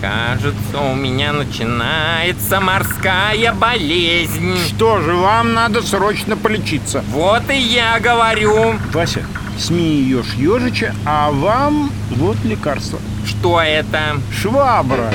Кажется, 0.00 0.80
у 0.80 0.94
меня 0.94 1.32
начинается 1.32 2.60
морская 2.60 3.52
болезнь. 3.52 4.56
Что 4.68 5.00
же, 5.00 5.12
вам 5.12 5.52
надо 5.52 5.82
срочно 5.82 6.36
полечиться. 6.36 7.04
Вот 7.08 7.50
и 7.50 7.58
я 7.58 8.00
говорю. 8.00 8.76
Вася, 8.92 9.24
СМИ 9.60 10.02
ешь 10.02 10.34
ежича, 10.34 10.94
а 11.04 11.30
вам 11.30 11.92
вот 12.10 12.36
лекарство. 12.44 12.98
Что 13.26 13.60
это? 13.60 14.16
Швабра. 14.32 15.12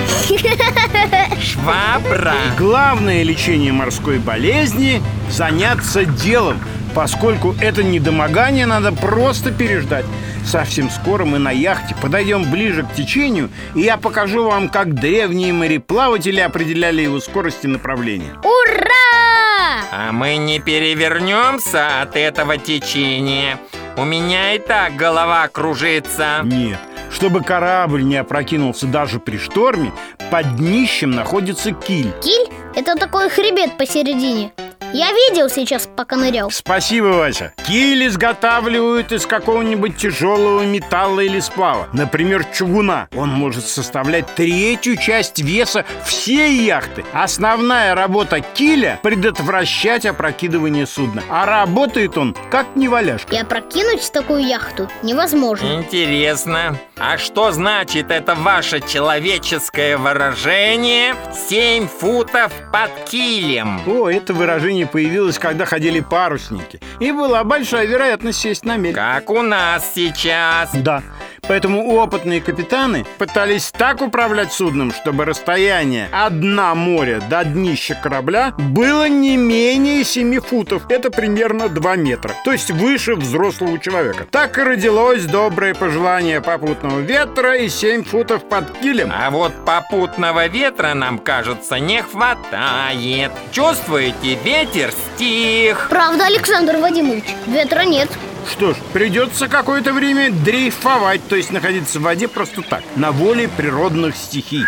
Швабра? 1.42 2.36
Главное 2.58 3.24
лечение 3.24 3.74
морской 3.74 4.20
болезни– 4.20 5.02
заняться 5.32 6.06
делом, 6.06 6.60
поскольку 6.94 7.56
это 7.60 7.84
недомогание 7.84 8.68
надо 8.68 8.92
просто 8.92 9.52
переждать. 9.52 10.06
Совсем 10.46 10.92
скоро 10.92 11.26
мы 11.26 11.40
на 11.40 11.50
яхте 11.50 11.96
подойдем 12.00 12.52
ближе 12.52 12.84
к 12.84 12.94
течению, 12.94 13.50
и 13.74 13.82
я 13.82 13.98
покажу 13.98 14.44
вам, 14.44 14.70
как 14.70 14.94
древние 14.94 15.54
мореплаватели 15.54 16.40
определяли 16.40 17.02
его 17.02 17.20
скорость 17.20 17.64
и 17.66 17.68
направление. 17.68 18.34
Ура! 18.44 19.82
А 19.92 20.12
мы 20.12 20.38
не 20.38 20.60
перевернемся 20.60 22.02
от 22.02 22.16
этого 22.16 22.58
течения. 22.58 23.58
У 23.98 24.04
меня 24.04 24.54
и 24.54 24.60
так 24.60 24.98
голова 24.98 25.48
кружится. 25.48 26.42
Нет, 26.44 26.80
чтобы 27.12 27.42
корабль 27.42 28.04
не 28.04 28.18
опрокинулся 28.18 28.88
даже 28.88 29.20
при 29.20 29.38
шторме, 29.38 29.94
под 30.30 30.58
днищем 30.58 31.12
находится 31.12 31.72
киль. 31.72 32.12
Киль? 32.22 32.50
Это 32.76 32.96
такой 32.96 33.30
хребет 33.30 33.78
посередине 33.78 34.52
я 34.94 35.12
видел 35.12 35.50
сейчас, 35.50 35.88
пока 35.96 36.16
нырял. 36.16 36.52
Спасибо, 36.52 37.08
Вася. 37.08 37.54
Киль 37.66 38.08
изготавливают 38.08 39.12
из 39.12 39.26
какого-нибудь 39.26 39.98
тяжелого 39.98 40.64
металла 40.64 41.22
или 41.22 41.40
сплава. 41.40 41.88
Например, 41.94 42.46
чугуна. 42.54 43.08
Он 43.16 43.30
может 43.30 43.66
составлять 43.66 44.26
третью 44.36 44.98
часть 44.98 45.40
веса 45.40 45.86
всей 46.06 46.64
яхты. 46.64 47.04
Основная 47.14 47.96
работа 47.96 48.40
киля– 48.40 49.00
предотвращать 49.04 50.06
опрокидывание 50.06 50.88
судна. 50.88 51.24
А 51.30 51.46
работает 51.46 52.18
он 52.18 52.36
как 52.52 52.68
неваляшка. 52.76 53.36
И 53.36 53.38
опрокинуть 53.38 54.12
такую 54.12 54.46
яхту 54.46 54.90
невозможно. 55.04 55.66
Интересно 55.66 56.78
А 56.98 57.18
что 57.18 57.52
значит 57.52 58.10
это 58.10 58.36
ваше 58.36 58.80
человеческое 58.80 59.98
выражение 59.98 61.14
«семь 61.34 61.90
футов 61.90 62.54
под 62.72 62.90
килем»? 63.10 63.82
О, 63.86 64.10
это 64.10 64.34
выражение 64.34 64.86
не 64.86 64.86
появилась, 64.86 65.38
когда 65.38 65.66
ходили 65.66 66.00
парусники. 66.00 66.80
И 67.02 67.12
была 67.12 67.44
большая 67.44 67.86
вероятность 67.86 68.40
сесть 68.40 68.64
на 68.64 68.78
мель. 68.78 68.94
Как 68.94 69.30
у 69.30 69.42
нас 69.42 69.92
сейчас. 69.94 70.70
Да. 70.74 71.04
Поэтому 71.48 71.96
опытные 71.96 72.42
капитаны 72.42 73.06
пытались 73.18 73.72
так 73.72 74.02
управлять 74.02 74.52
судном, 74.52 74.92
чтобы 74.92 75.26
расстояние 75.26 76.10
от 76.12 76.40
дна 76.40 76.74
моря 76.76 77.22
до 77.30 77.44
днища 77.44 77.96
корабля 77.96 78.54
было 78.58 79.08
не 79.08 79.38
менее 79.38 80.04
7 80.04 80.40
футов. 80.42 80.84
Это 80.90 81.12
примерно 81.12 81.70
2 81.70 81.96
метра. 81.98 82.34
То 82.44 82.52
есть 82.52 82.72
выше 82.72 83.16
взрослого 83.16 83.80
человека. 83.80 84.26
Так 84.32 84.58
и 84.58 84.64
родилось 84.64 85.26
доброе 85.26 85.74
пожелание 85.74 86.42
попутного 86.42 87.00
ветра 87.00 87.58
и 87.58 87.70
7 87.70 88.04
футов 88.04 88.44
под 88.48 88.72
килем. 88.80 89.12
А 89.14 89.30
вот 89.30 89.54
попутного 89.66 90.48
ветра 90.48 90.94
нам, 90.94 91.20
кажется, 91.20 91.80
не 91.80 92.02
хватает. 92.02 93.32
Чувствуете, 93.52 94.36
ветер 94.44 94.92
стих. 94.92 95.88
Правда, 95.90 96.26
Александр 96.26 96.78
Вадимович, 96.78 97.26
ветра 97.48 97.84
нет. 97.84 98.10
Что 98.52 98.74
ж, 98.74 98.78
придется 98.94 99.48
какое-то 99.48 99.92
время 99.94 100.32
дрейфовать, 100.32 101.28
то 101.28 101.36
есть 101.36 101.52
находиться 101.52 102.00
в 102.00 102.04
воде 102.04 102.28
просто 102.28 102.62
так, 102.62 102.84
на 102.96 103.12
воле 103.12 103.50
природных 103.50 104.16
стихий. 104.16 104.66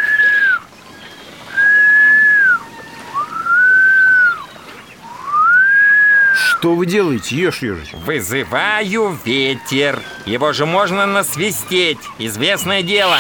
Что 6.34 6.74
вы 6.74 6.88
делаете, 6.88 7.36
ешь 7.36 7.60
ежич? 7.60 7.94
Вызываю 7.94 9.18
ветер. 9.24 10.02
Его 10.26 10.54
же 10.54 10.66
можно 10.66 11.06
насвистеть. 11.06 12.00
Известное 12.18 12.82
дело. 12.82 13.18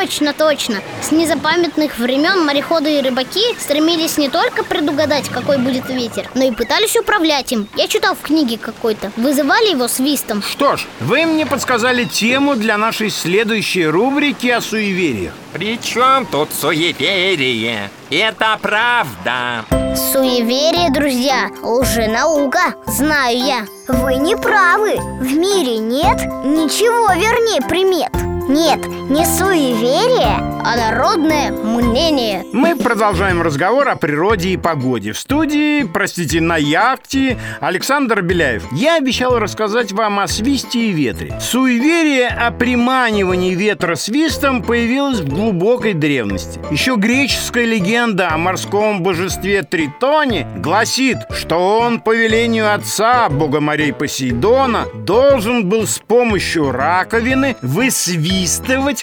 Точно, 0.00 0.32
точно. 0.32 0.76
С 1.02 1.10
незапамятных 1.10 1.98
времен 1.98 2.46
мореходы 2.46 2.98
и 2.98 3.02
рыбаки 3.02 3.42
стремились 3.58 4.16
не 4.16 4.28
только 4.28 4.62
предугадать, 4.62 5.28
какой 5.28 5.58
будет 5.58 5.88
ветер, 5.88 6.30
но 6.36 6.44
и 6.44 6.52
пытались 6.52 6.94
управлять 6.94 7.50
им. 7.50 7.66
Я 7.74 7.88
читал 7.88 8.14
в 8.14 8.20
книге 8.20 8.58
какой-то. 8.58 9.10
Вызывали 9.16 9.72
его 9.72 9.88
свистом. 9.88 10.40
Что 10.40 10.76
ж, 10.76 10.86
вы 11.00 11.26
мне 11.26 11.46
подсказали 11.46 12.04
тему 12.04 12.54
для 12.54 12.78
нашей 12.78 13.10
следующей 13.10 13.86
рубрики 13.86 14.46
о 14.46 14.60
суевериях. 14.60 15.32
При 15.52 15.80
чем 15.80 16.26
тут 16.26 16.50
суеверие? 16.52 17.90
Это 18.08 18.56
правда. 18.62 19.64
Суеверие, 20.12 20.92
друзья, 20.92 21.50
лженаука, 21.60 22.76
знаю 22.86 23.36
я. 23.36 23.66
Вы 23.88 24.14
не 24.16 24.36
правы 24.36 24.96
В 25.20 25.32
мире 25.32 25.78
нет 25.78 26.20
ничего 26.44 27.12
вернее 27.14 27.66
примет 27.66 28.27
Нет, 28.48 28.86
не 28.86 29.26
суеверие, 29.26 30.38
А 30.64 30.74
народное 30.76 31.52
мнение. 31.52 32.44
Мы 32.54 32.76
продолжаем 32.76 33.42
разговор 33.42 33.86
о 33.90 33.96
природе 33.96 34.50
и 34.50 34.56
погоде. 34.56 35.12
В 35.12 35.18
студии, 35.18 35.82
простите, 35.84 36.40
на 36.40 36.56
яхте 36.56 37.38
Александр 37.60 38.22
Беляев. 38.22 38.64
Я 38.72 38.96
обещал 38.96 39.38
рассказать 39.38 39.92
вам 39.92 40.18
о 40.18 40.26
свисте 40.28 40.78
и 40.78 40.92
ветре. 40.92 41.38
Суеверие 41.40 42.28
о 42.28 42.50
приманивании 42.50 43.54
ветра 43.54 43.96
свистом 43.96 44.62
появилось 44.62 45.20
в 45.20 45.28
глубокой 45.28 45.92
древности. 45.92 46.58
Еще 46.70 46.96
греческая 46.96 47.66
легенда 47.66 48.30
о 48.32 48.38
морском 48.38 49.02
божестве 49.02 49.62
Тритоне 49.62 50.46
гласит, 50.56 51.18
что 51.30 51.80
он 51.80 52.00
по 52.00 52.14
велению 52.14 52.72
отца, 52.72 53.28
бога 53.28 53.60
морей 53.60 53.92
Посейдона, 53.92 54.86
должен 54.94 55.68
был 55.68 55.86
с 55.86 55.98
помощью 55.98 56.72
раковины 56.72 57.54
высвистывать 57.60 58.37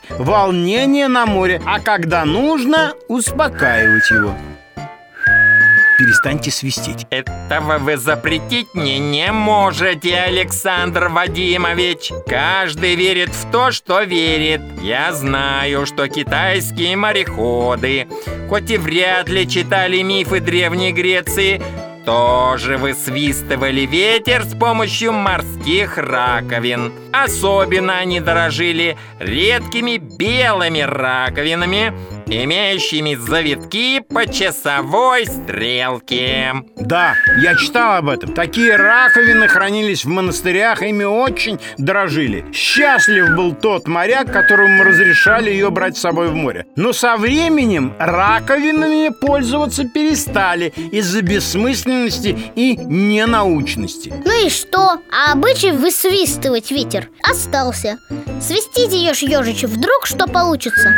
волнение 0.09 1.07
на 1.07 1.25
море, 1.25 1.61
а 1.65 1.79
когда 1.79 2.25
нужно, 2.25 2.93
успокаивать 3.07 4.09
его. 4.11 4.35
Перестаньте 5.97 6.51
свистеть. 6.51 7.07
Этого 7.09 7.77
вы 7.77 7.95
запретить 7.95 8.67
мне 8.73 8.99
не 8.99 9.31
можете, 9.31 10.17
Александр 10.17 11.07
Вадимович. 11.07 12.11
Каждый 12.27 12.95
верит 12.95 13.29
в 13.29 13.49
то, 13.49 13.71
что 13.71 14.01
верит. 14.01 14.61
Я 14.81 15.13
знаю, 15.13 15.85
что 15.85 16.09
китайские 16.09 16.97
мореходы, 16.97 18.07
хоть 18.49 18.71
и 18.71 18.77
вряд 18.77 19.29
ли 19.29 19.47
читали 19.47 20.01
мифы 20.01 20.41
Древней 20.41 20.91
Греции, 20.91 21.61
тоже 22.05 22.77
высвистывали 22.77 23.81
ветер 23.81 24.43
с 24.43 24.55
помощью 24.55 25.11
морских 25.11 25.97
раковин. 25.97 26.93
Особенно 27.11 27.97
они 27.97 28.19
дорожили 28.19 28.95
редкими 29.19 29.97
белыми 29.97 30.81
раковинами, 30.81 31.93
имеющими 32.27 33.15
завитки 33.15 33.99
по 33.99 34.27
часовой 34.27 35.25
стрелке. 35.25 36.53
Да, 36.75 37.15
я 37.41 37.55
читал 37.55 37.97
об 37.97 38.09
этом. 38.09 38.33
Такие 38.33 38.75
раковины 38.75 39.47
хранились 39.47 40.05
в 40.05 40.09
монастырях, 40.09 40.81
ими 40.81 41.03
очень 41.03 41.59
дорожили. 41.77 42.45
Счастлив 42.53 43.35
был 43.35 43.53
тот 43.53 43.87
моряк, 43.87 44.31
которому 44.31 44.83
разрешали 44.83 45.49
ее 45.49 45.69
брать 45.69 45.97
с 45.97 46.01
собой 46.01 46.29
в 46.29 46.35
море. 46.35 46.65
Но 46.75 46.93
со 46.93 47.17
временем 47.17 47.93
раковинами 47.99 49.09
пользоваться 49.09 49.85
перестали 49.85 50.73
из-за 50.91 51.21
бессмысленности 51.21 52.37
и 52.55 52.75
ненаучности. 52.77 54.13
Ну 54.23 54.45
и 54.45 54.49
что? 54.49 54.99
А 55.11 55.31
обычай 55.33 55.71
высвистывать 55.71 56.71
ветер 56.71 57.09
остался. 57.23 57.97
Свистите, 58.41 58.97
ешь 58.97 59.21
ежичи, 59.21 59.65
вдруг 59.65 60.05
что 60.05 60.27
получится. 60.27 60.93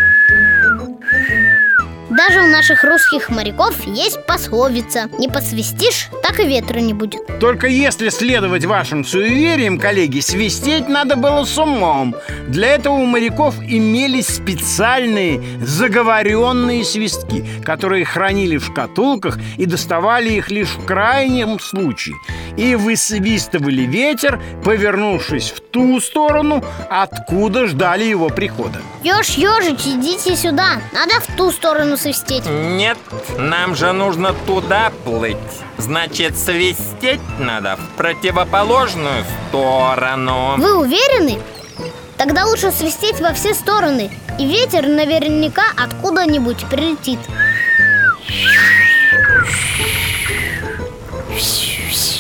Даже 2.18 2.42
у 2.42 2.48
наших 2.48 2.84
русских 2.84 3.30
моряков 3.30 3.76
есть 3.86 4.26
пословица 4.26 5.08
Не 5.20 5.28
посвистишь, 5.28 6.10
так 6.24 6.40
и 6.40 6.48
ветра 6.48 6.80
не 6.80 6.96
будет 6.96 7.22
Только 7.40 7.68
если 7.68 8.10
следовать 8.10 8.66
вашим 8.66 9.06
суевериям, 9.06 9.78
коллеги, 9.78 10.22
свистеть 10.22 10.90
надо 10.90 11.16
было 11.16 11.44
с 11.44 11.56
умом. 11.60 12.16
Для 12.48 12.70
этого 12.70 12.96
у 12.96 13.06
моряков 13.06 13.56
имелись 13.62 14.30
специальные 14.30 15.44
заговоренные 15.62 16.84
свистки, 16.84 17.46
которые 17.64 18.04
хранили 18.04 18.58
в 18.58 18.66
шкатулках 18.66 19.38
и 19.58 19.68
доставали 19.68 20.30
их 20.30 20.50
лишь 20.50 20.70
в 20.70 20.86
крайнем 20.86 21.60
случае. 21.60 22.16
И 22.56 22.74
высвистывали 22.74 23.84
ветер, 23.84 24.42
повернувшись 24.64 25.52
в 25.52 25.60
ту 25.60 26.00
сторону, 26.00 26.64
откуда 26.90 27.68
ждали 27.68 28.06
его 28.06 28.30
прихода. 28.30 28.82
Еж, 29.04 29.38
ежич, 29.38 29.86
идите 29.86 30.36
сюда 30.36 30.82
Надо 30.92 31.22
в 31.22 31.38
ту 31.38 31.52
сторону 31.52 31.98
свистеть 32.08 32.46
Нет, 32.46 32.98
нам 33.38 33.76
же 33.76 33.92
нужно 33.92 34.34
туда 34.46 34.92
плыть. 35.04 35.38
Значит, 35.78 36.38
свистеть 36.38 37.20
надо 37.40 37.76
в 37.76 37.98
противоположную 37.98 39.24
сторону. 39.50 40.56
Вы 40.58 40.78
уверены? 40.78 41.40
Тогда 42.18 42.46
лучше 42.46 42.72
свистеть 42.72 43.20
во 43.20 43.32
все 43.34 43.54
стороны 43.54 44.10
И 44.40 44.48
ветер 44.48 44.88
наверняка 44.88 45.66
откуда-нибудь 45.78 46.66
прилетит 46.66 47.20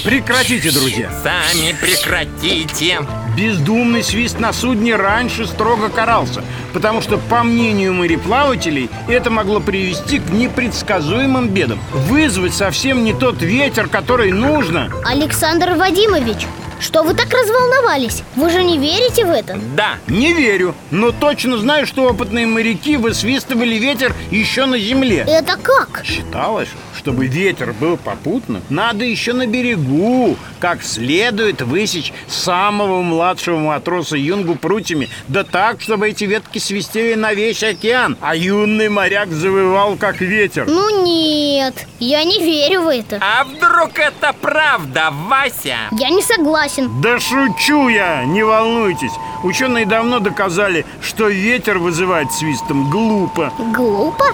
Прекратите, 0.07 0.71
друзья! 0.71 1.11
Сами 1.21 1.75
прекратите. 1.81 2.99
Бездумный 3.35 4.01
свист 4.01 4.39
на 4.39 4.53
судне 4.53 4.95
раньше 4.95 5.45
строго 5.45 5.89
карался, 5.89 6.45
потому 6.71 7.01
что, 7.01 7.17
по 7.17 7.43
мнению 7.43 7.93
мореплавателей, 7.93 8.89
это 9.09 9.29
могло 9.29 9.59
привести 9.59 10.19
к 10.19 10.29
непредсказуемым 10.29 11.49
бедам, 11.49 11.81
вызвать 11.91 12.53
совсем 12.53 13.03
не 13.03 13.13
тот 13.13 13.41
ветер, 13.41 13.89
который 13.89 14.31
нужно. 14.31 14.89
Александр 15.03 15.73
Вадимович, 15.73 16.47
что 16.79 17.03
вы 17.03 17.13
так 17.13 17.33
разволновались? 17.33 18.23
Вы 18.35 18.49
же 18.49 18.63
не 18.63 18.77
верите 18.77 19.25
в 19.25 19.31
это? 19.31 19.57
Да, 19.75 19.97
Не 20.07 20.33
верю, 20.33 20.75
но 20.91 21.11
точно 21.11 21.57
знаю, 21.57 21.87
что 21.87 22.03
опытные 22.03 22.45
моряки 22.45 22.97
высвистывали 22.97 23.75
ветер 23.75 24.13
еще 24.31 24.65
на 24.65 24.77
земле. 24.77 25.25
Это 25.27 25.57
как? 25.57 26.03
Считалось, 26.05 26.69
чтобы 26.95 27.27
ветер 27.27 27.73
был 27.73 27.97
попутным, 27.97 28.61
надо 28.69 29.05
еще 29.05 29.33
на 29.33 29.47
берегу 29.47 30.37
как 30.59 30.83
следует 30.83 31.61
высечь 31.61 32.13
самого 32.27 33.01
младшего 33.01 33.59
матроса 33.59 34.17
юнгу 34.17 34.55
прутьями, 34.55 35.09
да 35.27 35.43
так, 35.43 35.81
чтобы 35.81 36.09
эти 36.09 36.23
ветки 36.23 36.57
свистели 36.57 37.13
на 37.13 37.33
весь 37.33 37.63
океан, 37.63 38.17
а 38.21 38.35
юный 38.35 38.89
моряк 38.89 39.29
завывал 39.29 39.97
как 39.97 40.21
ветер. 40.21 40.65
Ну 40.67 41.03
нет, 41.03 41.85
я 41.99 42.23
не 42.23 42.39
верю 42.39 42.81
в 42.81 42.87
это 42.87 43.19
а 43.21 43.43
вдруг 43.43 43.99
это 43.99 44.33
правда, 44.41 45.09
Вася? 45.11 45.77
Я 45.91 46.09
не 46.09 46.21
согласен 46.21 46.66
Да 47.01 47.19
шучу 47.19 47.87
я, 47.89 48.25
не 48.25 48.43
волнуйтесь. 48.43 49.11
Ученые 49.43 49.85
давно 49.85 50.19
доказали, 50.19 50.85
что 51.01 51.27
ветер 51.27 51.77
вызывает 51.79 52.31
свистом 52.31 52.89
глупо. 52.89 53.51
Глупо? 53.75 54.25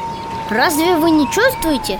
Разве 0.49 0.95
вы 0.95 1.11
не 1.11 1.25
чувствуете? 1.31 1.99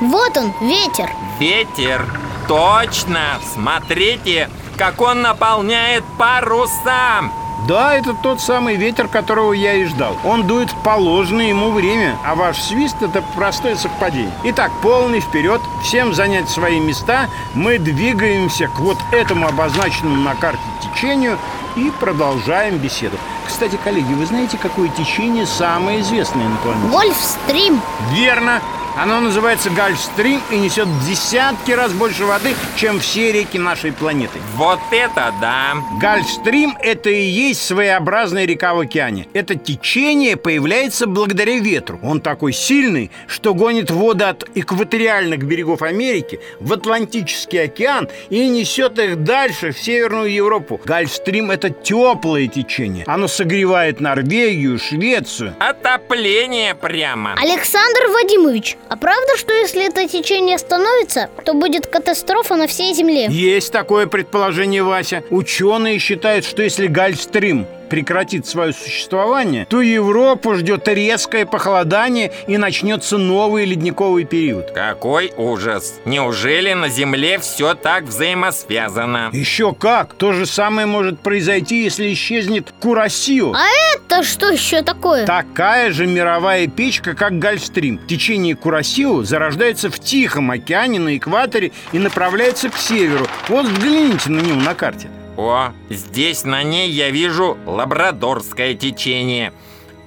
Вот 0.00 0.36
он, 0.36 0.52
ветер 0.60 1.10
Ветер. 1.38 2.04
Точно. 2.48 3.38
Смотрите, 3.52 4.48
как 4.76 5.00
он 5.00 5.22
наполняет 5.22 6.04
паруса. 6.18 7.22
Да, 7.66 7.94
это 7.94 8.14
тот 8.14 8.40
самый 8.40 8.76
ветер, 8.76 9.08
которого 9.08 9.52
я 9.52 9.74
и 9.74 9.84
ждал. 9.84 10.16
Он 10.24 10.46
дует 10.46 10.70
в 10.70 10.76
положенное 10.76 11.46
ему 11.46 11.70
время, 11.70 12.16
а 12.24 12.34
ваш 12.34 12.60
свист– 12.60 12.96
это 13.00 13.22
простое 13.34 13.76
совпадение. 13.76 14.32
Итак, 14.44 14.72
полный 14.82 15.20
вперед, 15.20 15.60
всем 15.82 16.12
занять 16.12 16.48
свои 16.48 16.80
места. 16.80 17.28
Мы 17.54 17.78
двигаемся 17.78 18.66
к 18.68 18.80
вот 18.80 18.98
этому 19.12 19.46
обозначенному 19.46 20.16
на 20.22 20.34
карте 20.34 20.62
течению 20.80 21.38
и 21.76 21.90
продолжаем 22.00 22.78
беседу. 22.78 23.16
Кстати, 23.46 23.78
коллеги, 23.82 24.12
вы 24.12 24.26
знаете, 24.26 24.58
какое 24.58 24.88
течение 24.88 25.46
самое 25.46 26.00
известное 26.00 26.48
на 26.48 26.56
планете? 26.56 26.88
Гольфстрим 26.88 27.80
Верно! 28.12 28.60
Оно 28.94 29.20
называется 29.20 29.70
Гольфстрим 29.70 30.42
и 30.50 30.58
несет 30.58 30.86
в 30.86 31.06
десятки 31.08 31.72
раз 31.72 31.92
больше 31.92 32.26
воды, 32.26 32.54
чем 32.76 33.00
все 33.00 33.32
реки 33.32 33.58
нашей 33.58 33.90
планеты. 33.90 34.38
Вот 34.54 34.80
это 34.90 35.32
да. 35.40 35.74
Гольфстрим– 35.98 36.76
это 36.80 37.08
и 37.08 37.22
есть 37.22 37.62
своеобразная 37.64 38.44
река 38.44 38.74
в 38.74 38.80
океане. 38.80 39.28
Это 39.32 39.54
течение 39.54 40.36
появляется 40.36 41.06
благодаря 41.06 41.58
ветру. 41.58 41.98
Он 42.02 42.20
такой 42.20 42.52
сильный, 42.52 43.10
что 43.26 43.54
гонит 43.54 43.90
воды 43.90 44.24
от 44.24 44.46
экваториальных 44.54 45.42
берегов 45.42 45.80
Америки 45.80 46.38
в 46.60 46.72
Атлантический 46.72 47.64
океан 47.64 48.08
и 48.28 48.46
несет 48.48 48.98
их 48.98 49.24
дальше, 49.24 49.72
в 49.72 49.78
Северную 49.78 50.30
Европу. 50.30 50.80
Гольфстрим– 50.84 51.50
это 51.52 51.70
теплое 51.70 52.46
течение. 52.46 53.04
Оно 53.06 53.26
согревает 53.26 54.00
Норвегию, 54.00 54.78
Швецию. 54.78 55.54
Отопление 55.60 56.74
прямо. 56.74 57.34
Александр 57.40 58.08
Вадимович, 58.12 58.76
а 58.92 58.96
правда, 58.98 59.38
что 59.38 59.54
если 59.54 59.86
это 59.86 60.06
течение 60.06 60.56
остановится, 60.56 61.30
то 61.46 61.54
будет 61.54 61.86
катастрофа 61.86 62.56
на 62.56 62.66
всей 62.66 62.92
Земле? 62.92 63.26
Есть 63.30 63.72
такое 63.72 64.06
предположение, 64.06 64.82
Вася. 64.82 65.24
Ученые 65.30 65.98
считают, 65.98 66.44
что 66.44 66.62
если 66.62 66.88
Гольфстрим 66.88 67.66
прекратит 67.92 68.46
свое 68.46 68.72
существование, 68.72 69.66
то 69.66 69.82
Европу 69.82 70.54
ждет 70.54 70.88
резкое 70.88 71.44
похолодание 71.44 72.32
и 72.46 72.56
начнется 72.56 73.18
новый 73.18 73.66
ледниковый 73.66 74.24
период. 74.24 74.70
Какой 74.70 75.30
ужас! 75.36 76.00
Неужели 76.06 76.72
на 76.72 76.88
Земле 76.88 77.38
все 77.38 77.74
так 77.74 78.04
взаимосвязано? 78.04 79.28
Еще 79.34 79.74
как! 79.74 80.14
То 80.14 80.32
же 80.32 80.46
самое 80.46 80.86
может 80.86 81.20
произойти, 81.20 81.84
если 81.84 82.10
исчезнет 82.14 82.72
Курасио. 82.80 83.52
А 83.52 83.66
это 83.94 84.22
что 84.22 84.48
еще 84.48 84.80
такое? 84.80 85.26
Такая 85.26 85.92
же 85.92 86.06
мировая 86.06 86.68
печка, 86.68 87.12
как 87.12 87.38
Гольфстрим. 87.38 88.00
Течение 88.08 88.56
Курасио 88.56 89.22
зарождается 89.22 89.90
в 89.90 89.98
Тихом 89.98 90.50
океане 90.50 90.98
на 90.98 91.14
экваторе 91.18 91.72
и 91.92 91.98
направляется 91.98 92.70
к 92.70 92.76
северу. 92.78 93.26
Вот 93.48 93.66
взгляните 93.66 94.30
на 94.30 94.40
него 94.40 94.62
на 94.62 94.74
карте. 94.74 95.10
О, 95.36 95.72
здесь 95.88 96.44
на 96.44 96.62
ней 96.62 96.90
я 96.90 97.10
вижу 97.10 97.56
лабрадорское 97.66 98.74
течение. 98.74 99.52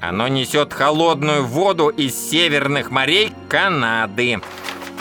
Оно 0.02 0.28
несет 0.28 0.72
холодную 0.72 1.44
воду 1.44 1.90
из 1.90 2.16
северных 2.30 2.92
морей 2.92 3.34
Канады. 3.50 4.40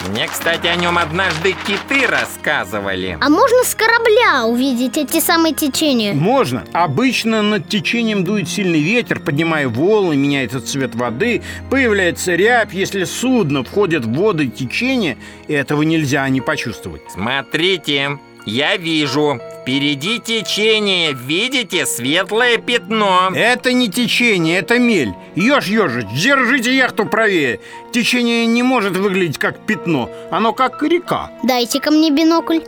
Мне, 0.09 0.27
кстати, 0.27 0.67
о 0.67 0.77
нем 0.77 0.99
однажды 0.99 1.55
киты 1.67 2.07
рассказывали. 2.07 3.17
А 3.21 3.29
можно 3.31 3.65
с 3.65 3.75
корабля 3.75 4.47
увидеть 4.47 4.99
эти 4.99 5.19
самые 5.19 5.55
течения? 5.55 6.13
Можно. 6.13 6.65
Обычно 6.73 7.41
над 7.41 7.69
течением 7.69 8.23
дует 8.23 8.49
сильный 8.49 8.81
ветер, 8.81 9.21
поднимая 9.21 9.67
волны, 9.69 10.15
меняется 10.15 10.61
цвет 10.61 10.95
воды, 10.95 11.43
появляется 11.71 12.35
рябь. 12.35 12.75
Если 12.75 13.05
судно 13.05 13.65
входит 13.65 14.05
в 14.05 14.13
воды 14.13 14.49
течения, 14.49 15.17
этого 15.49 15.83
нельзя 15.83 16.29
не 16.29 16.43
почувствовать. 16.43 17.03
Смотрите, 17.11 18.19
я 18.45 18.77
вижу. 18.77 19.41
Впереди 19.65 20.21
течение. 20.21 21.15
Видите 21.15 21.87
светлое 21.87 22.59
пятно? 22.59 23.31
Это 23.35 23.73
не 23.73 23.89
течение, 23.89 24.59
это 24.59 24.79
мель. 24.79 25.15
Ешь, 25.37 25.69
ежич, 25.69 26.05
держите 26.13 26.77
яхту 26.77 27.07
правее. 27.07 27.61
Течение 27.91 28.45
не 28.45 28.63
может 28.63 28.95
выглядеть 28.95 29.39
как 29.39 29.59
пятно, 29.61 30.11
оно 30.31 30.53
как 30.53 30.83
река. 30.83 31.31
Дайте 31.45 31.81
ко 31.81 31.91
мне 31.91 32.11
бинокль. 32.11 32.59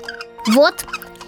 Вот, 0.46 0.86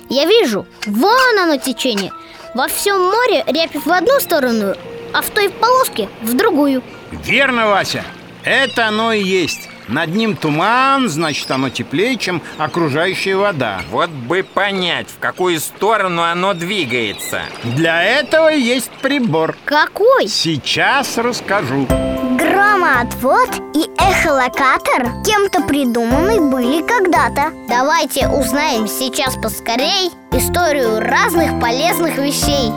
я 0.08 0.24
вижу, 0.24 0.66
вон 0.86 1.38
оно 1.38 1.58
течение. 1.58 2.12
Во 2.54 2.66
всем 2.66 3.02
море 3.02 3.44
рябь 3.46 3.76
в 3.76 3.92
одну 3.92 4.18
сторону, 4.20 4.74
а 5.12 5.20
в 5.20 5.28
той 5.28 5.50
полоске 5.50 6.08
в 6.22 6.34
другую. 6.34 6.82
Верно, 7.26 7.68
Вася. 7.68 8.06
Это 8.42 8.86
оно 8.86 9.12
и 9.12 9.22
есть. 9.22 9.67
Над 9.88 10.14
ним 10.14 10.36
туман, 10.36 11.08
значит, 11.08 11.50
оно 11.50 11.70
теплее, 11.70 12.16
чем 12.16 12.42
окружающая 12.58 13.36
вода. 13.36 13.80
Вот 13.90 14.10
бы 14.10 14.42
понять, 14.42 15.08
в 15.08 15.18
какую 15.18 15.60
сторону 15.60 16.22
оно 16.22 16.54
двигается. 16.54 17.40
Для 17.64 18.02
этого 18.02 18.48
есть 18.48 18.90
прибор. 19.02 19.56
Какой? 19.64 20.28
Сейчас 20.28 21.16
расскажу. 21.16 21.86
Громоотвод 22.38 23.50
и 23.74 23.88
эхолокатор 23.98 25.22
кем-то 25.24 25.62
придуманы 25.62 26.40
были 26.50 26.86
когда-то 26.86 27.52
Давайте 27.68 28.28
узнаем 28.28 28.86
сейчас 28.86 29.34
поскорей 29.36 30.10
историю 30.32 31.00
разных 31.00 31.60
полезных 31.60 32.16
вещей. 32.18 32.70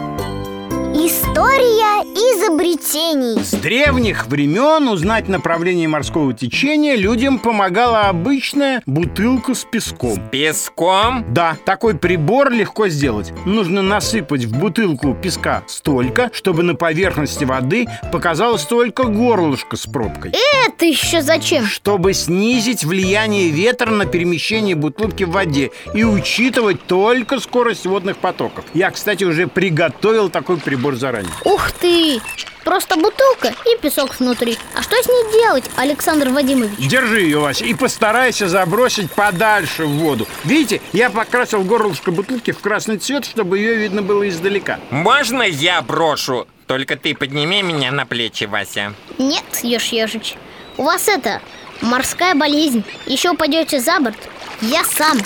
История 0.93 2.03
изобретений 2.03 3.41
С 3.41 3.51
древних 3.51 4.27
времен 4.27 4.89
узнать 4.89 5.29
направление 5.29 5.87
морского 5.87 6.33
течения 6.33 6.97
людям 6.97 7.39
помогала 7.39 8.09
обычная 8.09 8.83
бутылка 8.85 9.55
с 9.55 9.63
песком. 9.63 10.19
Песком? 10.31 11.23
Да, 11.33 11.55
такой 11.65 11.95
прибор 11.95 12.51
легко 12.51 12.89
сделать. 12.89 13.31
Нужно 13.45 13.81
насыпать 13.81 14.43
в 14.43 14.59
бутылку 14.59 15.15
песка 15.15 15.63
столько, 15.67 16.29
чтобы 16.33 16.63
на 16.63 16.75
поверхности 16.75 17.45
воды 17.45 17.87
показалось 18.11 18.63
только 18.63 19.05
горлышко 19.05 19.77
с 19.77 19.87
пробкой. 19.87 20.33
Это 20.65 20.85
еще 20.85 21.21
зачем? 21.21 21.65
Чтобы 21.65 22.13
снизить 22.13 22.83
влияние 22.83 23.49
ветра 23.49 23.91
на 23.91 24.05
перемещение 24.05 24.75
бутылки 24.75 25.23
в 25.23 25.31
воде 25.31 25.71
и 25.93 26.03
учитывать 26.03 26.85
только 26.85 27.39
скорость 27.39 27.85
водных 27.85 28.17
потоков. 28.17 28.65
Я, 28.73 28.91
кстати, 28.91 29.23
уже 29.23 29.47
приготовил 29.47 30.29
такой 30.29 30.57
прибор 30.57 30.80
заранее. 30.95 31.31
Ух 31.45 31.71
ты! 31.71 32.21
Просто 32.63 32.95
бутылка 32.95 33.53
и 33.65 33.81
песок 33.81 34.19
внутри. 34.19 34.57
А 34.75 34.83
что 34.83 34.95
с 35.01 35.07
ней 35.07 35.41
делать, 35.41 35.63
Александр 35.77 36.29
Вадимович? 36.29 36.77
Держи 36.77 37.21
ее, 37.21 37.39
Вася, 37.39 37.65
и 37.65 37.73
постарайся 37.73 38.47
забросить 38.47 39.11
подальше 39.11 39.85
в 39.85 39.97
воду. 39.97 40.27
Видите, 40.43 40.81
я 40.93 41.09
покрасил 41.09 41.63
горлышко 41.63 42.11
бутылки 42.11 42.51
в 42.51 42.59
красный 42.59 42.97
цвет, 42.97 43.25
чтобы 43.25 43.57
ее 43.57 43.75
видно 43.75 44.03
было 44.03 44.29
издалека. 44.29 44.79
Можно 44.91 45.41
я 45.41 45.81
брошу? 45.81 46.47
Только 46.67 46.95
ты 46.95 47.15
подними 47.15 47.63
меня 47.63 47.91
на 47.91 48.05
плечи, 48.05 48.45
Вася. 48.45 48.93
Нет, 49.17 49.43
Ёж 49.63 49.85
Ежич. 49.87 50.35
У 50.77 50.83
вас 50.83 51.07
это, 51.07 51.41
морская 51.81 52.35
болезнь. 52.35 52.83
Еще 53.05 53.31
упадете 53.31 53.79
за 53.79 53.99
борт. 53.99 54.17
Я 54.61 54.83
сам. 54.85 55.17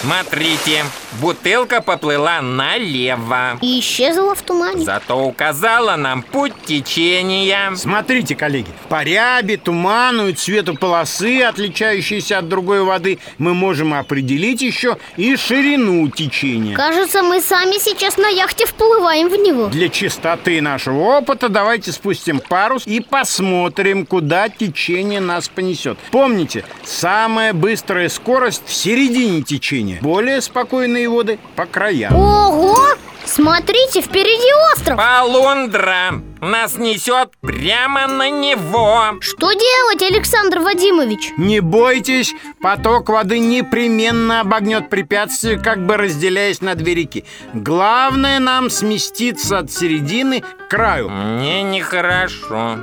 Смотрите, 0.00 0.84
бутылка 1.20 1.80
поплыла 1.80 2.40
налево. 2.40 3.58
И 3.60 3.80
исчезла 3.80 4.34
в 4.34 4.42
тумане. 4.42 4.84
Зато 4.84 5.18
указала 5.18 5.96
нам 5.96 6.22
путь 6.22 6.52
течения. 6.64 7.74
Смотрите, 7.74 8.34
коллеги, 8.34 8.68
по 8.88 9.02
ряби, 9.02 9.56
туману 9.56 10.28
и 10.28 10.32
цвету 10.32 10.74
полосы, 10.74 11.42
отличающейся 11.42 12.38
от 12.38 12.48
другой 12.48 12.82
воды, 12.82 13.18
мы 13.38 13.54
можем 13.54 13.94
определить 13.94 14.62
еще 14.62 14.96
и 15.16 15.36
ширину 15.36 16.08
течения. 16.08 16.74
Кажется, 16.74 17.22
мы 17.22 17.40
сами 17.40 17.78
сейчас 17.78 18.16
на 18.16 18.28
яхте 18.28 18.66
вплываем 18.66 19.28
в 19.28 19.36
него. 19.36 19.66
Для 19.68 19.88
чистоты 19.88 20.60
нашего 20.60 21.18
опыта 21.18 21.48
давайте 21.48 21.92
спустим 21.92 22.40
парус 22.40 22.86
и 22.86 23.00
посмотрим, 23.00 24.06
куда 24.06 24.48
течение 24.48 25.20
нас 25.20 25.48
понесет. 25.48 25.98
Помните, 26.10 26.64
самая 26.84 27.52
быстрая 27.52 28.08
скорость 28.08 28.62
в 28.66 28.72
середине 28.72 29.42
течения, 29.42 29.98
более 30.00 30.40
спокойные 30.40 31.01
воды 31.08 31.38
по 31.56 31.66
краям. 31.66 32.14
Ого! 32.14 32.76
Смотрите, 33.24 34.00
впереди 34.02 34.52
остров. 34.74 34.98
Полундра 34.98 36.20
нас 36.40 36.76
несет 36.76 37.30
прямо 37.40 38.08
на 38.08 38.28
него. 38.30 39.14
Что 39.20 39.52
делать, 39.52 40.02
Александр 40.02 40.58
Вадимович? 40.58 41.30
Не 41.38 41.60
бойтесь, 41.60 42.34
поток 42.60 43.08
воды 43.08 43.38
непременно 43.38 44.40
обогнет 44.40 44.90
препятствие, 44.90 45.58
как 45.58 45.86
бы 45.86 45.96
разделяясь 45.96 46.60
на 46.60 46.74
две 46.74 46.94
реки. 46.94 47.24
Главное 47.54 48.40
нам 48.40 48.70
сместиться 48.70 49.58
от 49.58 49.70
середины 49.70 50.40
к 50.40 50.68
краю. 50.68 51.08
Мне 51.08 51.62
нехорошо. 51.62 52.78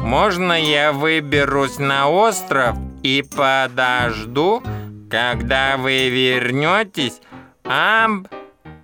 Можно 0.00 0.60
я 0.60 0.92
выберусь 0.92 1.78
на 1.78 2.08
остров 2.08 2.76
и 3.02 3.24
подожду, 3.34 4.62
когда 5.08 5.76
вы 5.76 6.08
вернетесь 6.08 7.20
I'm 7.68 8.24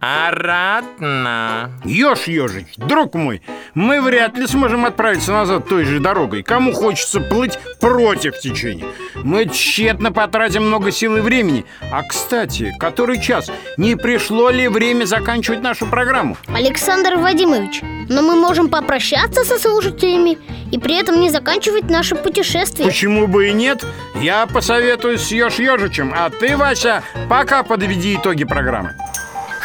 обратно? 0.05 1.71
Ёж, 1.85 2.25
ежич, 2.25 2.67
друг 2.77 3.15
мой, 3.15 3.43
мы 3.75 4.01
вряд 4.01 4.37
ли 4.37 4.47
сможем 4.47 4.85
отправиться 4.85 5.33
назад 5.33 5.69
той 5.69 5.85
же 5.85 6.01
дорогой. 6.01 6.43
Кому 6.43 6.73
хочется 6.73 7.21
плыть 7.21 7.59
против 7.81 8.39
течения? 8.39 8.87
Мы 9.17 9.47
тщетно 9.47 10.13
потратим 10.13 10.67
много 10.67 10.91
сил 10.91 11.17
и 11.17 11.21
времени. 11.21 11.65
А, 11.91 12.03
кстати, 12.03 12.73
который 12.79 13.21
час? 13.21 13.51
Не 13.77 13.97
пришло 13.97 14.51
ли 14.51 14.69
время 14.69 15.05
заканчивать 15.05 15.63
нашу 15.63 15.87
программу? 15.87 16.37
Александр 16.49 17.17
Вадимович, 17.17 17.83
но 18.09 18.23
мы 18.23 18.37
можем 18.37 18.69
попрощаться 18.69 19.45
со 19.45 19.59
слушателями 19.59 20.39
и 20.71 20.79
при 20.79 21.01
этом 21.01 21.21
не 21.21 21.31
заканчивать 21.31 21.89
наше 21.89 22.15
путешествие. 22.15 22.87
Почему 22.87 23.27
бы 23.27 23.49
и 23.49 23.53
нет? 23.53 23.85
Я 24.17 24.47
посоветую 24.47 25.19
с 25.19 25.31
Ёж 25.31 25.59
Ежичем, 25.59 26.13
а 26.15 26.31
ты, 26.31 26.57
Вася, 26.57 27.03
пока 27.29 27.63
подведи 27.63 28.17
итоги 28.17 28.45
программы. 28.45 28.95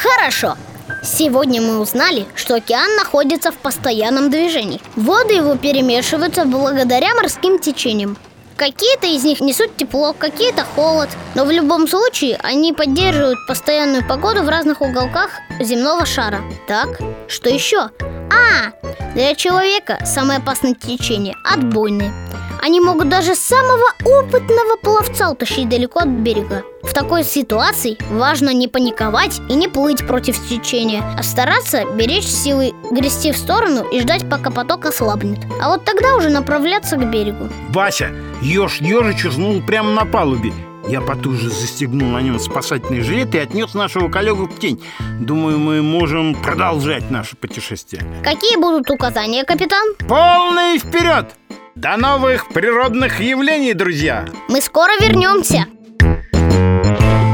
Хорошо. 0.02 0.56
Сегодня 1.04 1.62
мы 1.62 1.80
узнали, 1.80 2.26
что 2.36 2.56
океан 2.56 2.96
находится 2.96 3.52
в 3.52 3.58
постоянном 3.58 4.30
движении. 4.30 4.82
Воды 4.96 5.34
его 5.36 5.56
перемешиваются 5.56 6.46
благодаря 6.46 7.14
морским 7.16 7.60
течениям. 7.60 8.18
Какие-то 8.56 9.08
из 9.08 9.24
них 9.24 9.40
несут 9.40 9.76
тепло, 9.78 10.14
какие-то 10.14 10.66
холод, 10.76 11.10
но 11.36 11.46
в 11.46 11.52
любом 11.52 11.88
случае 11.88 12.38
они 12.44 12.74
поддерживают 12.74 13.38
постоянную 13.48 14.06
погоду 14.06 14.44
в 14.44 14.50
разных 14.50 14.82
уголках 14.82 15.32
земного 15.60 16.06
шара. 16.06 16.42
Так, 16.68 17.00
что 17.28 17.50
еще? 17.50 17.90
А, 18.32 18.72
для 19.14 19.36
человека 19.36 20.00
самое 20.06 20.40
опасное 20.40 20.76
течение– 20.76 21.36
отбойные. 21.44 22.14
Они 22.62 22.82
могут 22.82 23.10
даже 23.10 23.36
самого 23.36 23.94
опытного 24.04 24.76
пловца 24.82 25.32
утащить 25.32 25.70
далеко 25.70 26.00
от 26.00 26.10
берега. 26.10 26.64
В 26.84 26.94
такой 26.94 27.24
ситуации 27.24 27.98
важно 28.12 28.54
не 28.54 28.68
паниковать 28.68 29.40
и 29.50 29.54
не 29.54 29.68
плыть 29.68 30.06
против 30.06 30.38
течения, 30.48 31.04
а 31.18 31.24
стараться 31.24 31.86
беречь 31.96 32.28
силы, 32.28 32.74
грести 32.92 33.32
в 33.32 33.38
сторону 33.38 33.84
и 33.90 34.00
ждать, 34.02 34.30
пока 34.30 34.52
поток 34.52 34.86
ослабнет. 34.86 35.40
А 35.62 35.70
вот 35.70 35.86
тогда 35.86 36.16
уже 36.16 36.30
направляться 36.30 36.98
к 36.98 37.10
берегу. 37.10 37.50
Вася, 37.70 38.12
еж 38.42 38.82
ежич 38.82 39.26
узнул 39.26 39.62
прямо 39.62 39.92
на 39.92 40.06
палубе. 40.06 40.52
Я 40.88 41.02
потуже 41.02 41.50
застегнул 41.50 42.10
на 42.10 42.20
нем 42.20 42.40
спасательный 42.40 43.02
жилет 43.02 43.36
и 43.36 43.38
отнес 43.38 43.74
нашего 43.74 44.10
коллегу 44.10 44.48
в 44.48 44.60
тень. 44.60 44.84
Думаю, 45.20 45.60
мы 45.60 45.82
можем 45.82 46.36
продолжать 46.36 47.12
наше 47.12 47.36
путешествие. 47.36 48.04
Какие 48.24 48.58
будут 48.58 48.90
указания, 48.90 49.44
капитан? 49.44 49.94
Полный 50.08 50.80
вперед! 50.80 51.39
До 51.80 51.96
новых 51.96 52.50
природных 52.50 53.22
явлений, 53.22 53.74
друзья! 53.74 54.26
Мы 54.50 54.60
скоро 54.60 54.92
вернемся! 55.00 55.66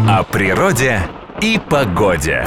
О 0.07 0.21
природе 0.21 1.01
и 1.41 1.57
погоде. 1.57 2.45